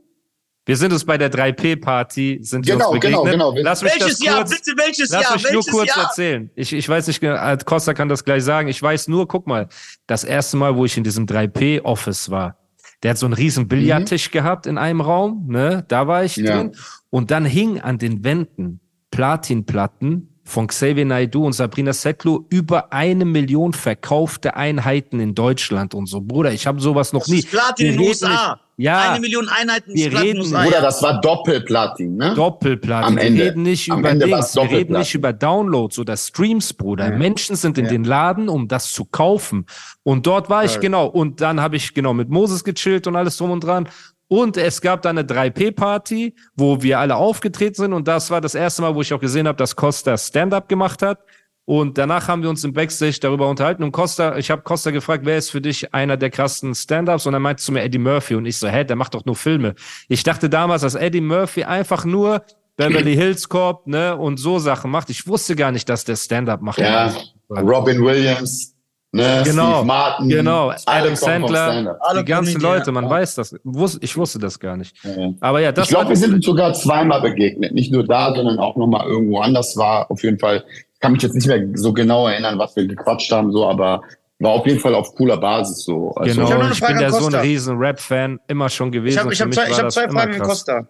Wir 0.65 0.77
sind 0.77 0.93
uns 0.93 1.05
bei 1.05 1.17
der 1.17 1.31
3P-Party, 1.31 2.41
sind 2.43 2.67
genau, 2.67 2.79
wir 2.79 2.89
uns 2.89 3.01
genau, 3.01 3.23
begegnet. 3.23 3.33
Genau, 3.33 3.53
genau. 3.53 3.65
Lass 3.65 3.83
mich 3.83 3.93
welches 3.93 4.19
das 4.19 4.35
kurz, 4.35 4.51
bitte 4.51 4.73
welches 4.77 5.11
lass 5.11 5.23
Jahr? 5.23 5.35
Mich 5.35 5.53
nur 5.53 5.65
kurz 5.65 5.89
Jahr? 5.95 6.07
erzählen. 6.07 6.51
Ich, 6.57 6.73
ich 6.73 6.89
weiß 6.89 7.07
nicht, 7.07 7.23
äh, 7.23 7.59
Costa 7.65 7.95
kann 7.95 8.09
das 8.09 8.25
gleich 8.25 8.43
sagen. 8.43 8.67
Ich 8.67 8.83
weiß 8.83 9.07
nur, 9.07 9.29
guck 9.29 9.47
mal, 9.47 9.69
das 10.09 10.25
erste 10.25 10.57
Mal, 10.57 10.75
wo 10.75 10.85
ich 10.85 10.97
in 10.97 11.05
diesem 11.05 11.27
3P-Office 11.27 12.31
war, 12.31 12.59
der 13.03 13.11
hat 13.11 13.19
so 13.19 13.27
einen 13.27 13.35
riesen 13.35 13.69
Billardtisch 13.69 14.29
mhm. 14.29 14.33
gehabt 14.33 14.67
in 14.67 14.79
einem 14.79 15.01
Raum, 15.01 15.47
ne? 15.49 15.85
Da 15.89 16.07
war 16.07 16.25
ich 16.25 16.37
ja. 16.37 16.57
drin. 16.57 16.73
Und 17.11 17.31
dann 17.31 17.45
hing 17.45 17.81
an 17.81 17.99
den 17.99 18.25
Wänden 18.25 18.81
Platinplatten 19.11 20.37
von 20.45 20.69
Xavier 20.69 21.05
Naidoo 21.05 21.45
und 21.45 21.53
Sabrina 21.53 21.93
Settler 21.93 22.39
über 22.51 22.93
eine 22.93 23.25
Million 23.25 23.73
verkaufte 23.73 24.57
Einheiten 24.57 25.21
in 25.21 25.35
Deutschland 25.35 25.95
und 25.95 26.07
so. 26.07 26.21
Bruder, 26.21 26.53
ich 26.53 26.67
habe 26.67 26.81
sowas 26.81 27.13
noch 27.13 27.23
das 27.23 27.29
nie. 27.29 27.39
Ist 27.39 27.51
Platin 27.51 27.87
in 27.87 27.99
den 27.99 28.09
USA. 28.09 28.61
Ja. 28.79 29.13
Eine 29.13 29.21
Million 29.21 29.49
Einheiten 29.49 29.95
wir 29.95 30.13
reden. 30.13 30.43
Bruder, 30.43 30.83
das 30.83 31.03
war 31.03 31.21
Doppelplatin, 31.21 32.17
ne? 32.17 32.35
Doppelplatin. 32.35 33.07
Am 33.07 33.19
Ende. 33.19 33.39
Wir 33.39 33.45
reden 33.47 33.63
nicht 33.63 33.91
Am 33.91 34.01
über 34.01 34.11
Ende 34.11 34.27
Dings. 34.27 34.55
Wir 34.55 34.71
reden 34.71 34.99
nicht 34.99 35.15
über 35.15 35.33
Downloads 35.33 35.99
oder 35.99 36.17
Streams, 36.17 36.75
Bruder. 36.75 37.11
Ja. 37.11 37.17
Menschen 37.17 37.57
sind 37.57 37.79
in 37.79 37.87
ja. 37.87 37.91
den 37.93 38.05
Laden, 38.05 38.51
um 38.51 38.69
das 38.69 38.93
zu 38.93 39.07
kaufen. 39.07 39.65
Und 40.03 40.27
dort 40.27 40.51
war 40.51 40.65
ich 40.65 40.75
ja. 40.75 40.81
genau. 40.81 41.07
Und 41.07 41.41
dann 41.41 41.61
habe 41.61 41.77
ich 41.77 41.95
genau 41.95 42.13
mit 42.13 42.29
Moses 42.29 42.65
gechillt 42.65 43.07
und 43.07 43.17
alles 43.17 43.39
drum 43.39 43.51
und 43.51 43.65
dran. 43.65 43.89
Und 44.29 44.57
es 44.57 44.81
gab 44.81 45.03
dann 45.03 45.17
eine 45.17 45.27
3P-Party, 45.27 46.35
wo 46.55 46.83
wir 46.83 46.99
alle 46.99 47.17
aufgetreten 47.17 47.77
sind. 47.77 47.93
Und 47.95 48.09
das 48.09 48.31
war 48.31 48.41
das 48.43 48.55
erste 48.55 48.83
Mal, 48.83 48.95
wo 48.95 49.01
ich 49.01 49.15
auch 49.15 49.21
gesehen 49.21 49.49
habe, 49.49 49.57
dass 49.57 49.75
Costa 49.75 50.19
Stand-up 50.19 50.69
gemacht 50.69 51.01
hat. 51.01 51.21
Und 51.67 51.99
danach 51.99 52.29
haben 52.29 52.43
wir 52.43 52.49
uns 52.49 52.63
im 52.63 52.73
Backstage 52.73 53.19
darüber 53.21 53.49
unterhalten. 53.49 53.83
Und 53.83 53.91
Costa, 53.91 54.39
ich 54.39 54.53
habe 54.53 54.63
Costa 54.63 54.93
gefragt, 54.93 55.27
wer 55.27 55.37
ist 55.37 55.51
für 55.51 55.61
dich 55.61 55.93
einer 55.93 56.17
der 56.17 56.31
krassen 56.31 56.75
Stand-ups? 56.77 57.27
Und 57.27 57.35
er 57.35 57.41
meinte 57.41 57.61
zu 57.61 57.73
mir 57.73 57.83
Eddie 57.83 57.99
Murphy. 57.99 58.37
Und 58.37 58.47
ich 58.47 58.57
so, 58.57 58.69
hä, 58.69 58.85
der 58.85 58.95
macht 58.95 59.15
doch 59.15 59.25
nur 59.25 59.35
Filme. 59.35 59.75
Ich 60.09 60.23
dachte 60.23 60.49
damals, 60.49 60.83
dass 60.83 60.95
Eddie 60.95 61.21
Murphy 61.21 61.65
einfach 61.65 62.05
nur 62.05 62.43
Beverly 62.77 63.15
Hills 63.17 63.49
Corp, 63.49 63.89
ne, 63.89 64.17
und 64.17 64.39
so 64.39 64.61
Sachen 64.61 64.93
macht. 64.93 65.11
Ich 65.11 65.27
wusste 65.27 65.57
gar 65.57 65.73
nicht, 65.73 65.89
dass 65.89 66.05
der 66.05 66.15
Stand-up 66.15 66.63
macht. 66.63 66.79
Ja, 66.79 67.13
Robin 67.51 68.03
Williams. 68.05 68.77
Ne, 69.13 69.43
genau, 69.45 69.77
Steve 69.77 69.87
Martin, 69.87 70.29
genau, 70.29 70.73
Adam 70.85 71.17
Sandler, 71.17 71.99
die 72.19 72.25
ganzen 72.25 72.61
Leute, 72.61 72.93
man 72.93 73.05
ja. 73.05 73.11
weiß 73.11 73.37
das. 73.37 73.57
Ich 74.01 74.17
wusste 74.17 74.39
das 74.39 74.59
gar 74.59 74.77
nicht. 74.77 74.95
Ja. 75.05 75.33
Aber 75.41 75.61
ja, 75.61 75.73
das 75.73 75.87
Ich 75.87 75.95
glaube, 75.95 76.11
wir 76.11 76.17
sind 76.17 76.45
sogar 76.45 76.75
zweimal 76.75 77.23
begegnet. 77.23 77.73
Nicht 77.73 77.91
nur 77.93 78.05
da, 78.05 78.35
sondern 78.35 78.59
auch 78.59 78.77
nochmal 78.77 79.07
irgendwo 79.07 79.39
anders 79.39 79.77
war. 79.77 80.11
Auf 80.11 80.23
jeden 80.23 80.39
Fall, 80.39 80.65
kann 81.01 81.13
mich 81.13 81.23
jetzt 81.23 81.35
nicht 81.35 81.47
mehr 81.47 81.67
so 81.75 81.93
genau 81.93 82.29
erinnern, 82.29 82.59
was 82.59 82.75
wir 82.77 82.87
gequatscht 82.87 83.31
haben, 83.33 83.53
so, 83.53 83.69
aber 83.69 84.03
war 84.39 84.53
auf 84.53 84.67
jeden 84.67 84.81
Fall 84.81 84.95
auf 84.95 85.15
cooler 85.15 85.39
Basis 85.39 85.85
so. 85.85 86.11
Also 86.13 86.45
genau, 86.45 86.63
ich, 86.63 86.73
ich 86.73 86.87
bin 86.87 87.01
ja 87.01 87.11
so 87.11 87.27
ein 87.27 87.35
riesen 87.35 87.79
Rap-Fan, 87.79 88.41
immer 88.49 88.69
schon 88.69 88.93
gewesen. 88.93 89.31
Ich 89.31 89.41
habe 89.41 89.53
hab 89.53 89.55
zwei, 89.55 89.73
hab 89.73 89.93
zwei 89.93 90.09
Fragen 90.09 90.35
an 90.35 90.41
Costa. 90.41 90.87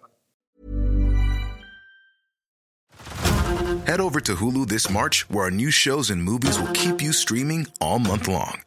Head 3.87 4.01
over 4.01 4.21
to 4.21 4.35
Hulu 4.35 4.67
this 4.67 4.91
March, 4.91 5.27
where 5.31 5.45
our 5.45 5.51
new 5.51 5.71
shows 5.71 6.11
and 6.11 6.21
movies 6.21 6.59
will 6.59 6.73
keep 6.73 7.01
you 7.01 7.13
streaming 7.13 7.69
all 7.81 8.01
month 8.01 8.27
long. 8.27 8.59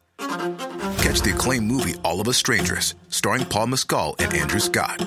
Catch 1.02 1.20
the 1.22 1.32
acclaimed 1.34 1.66
movie 1.66 1.94
All 2.02 2.20
of 2.20 2.28
Us 2.28 2.38
Strangers, 2.38 2.94
starring 3.10 3.44
Paul 3.44 3.66
Mescal 3.66 4.16
and 4.18 4.32
Andrew 4.32 4.60
Scott. 4.60 5.06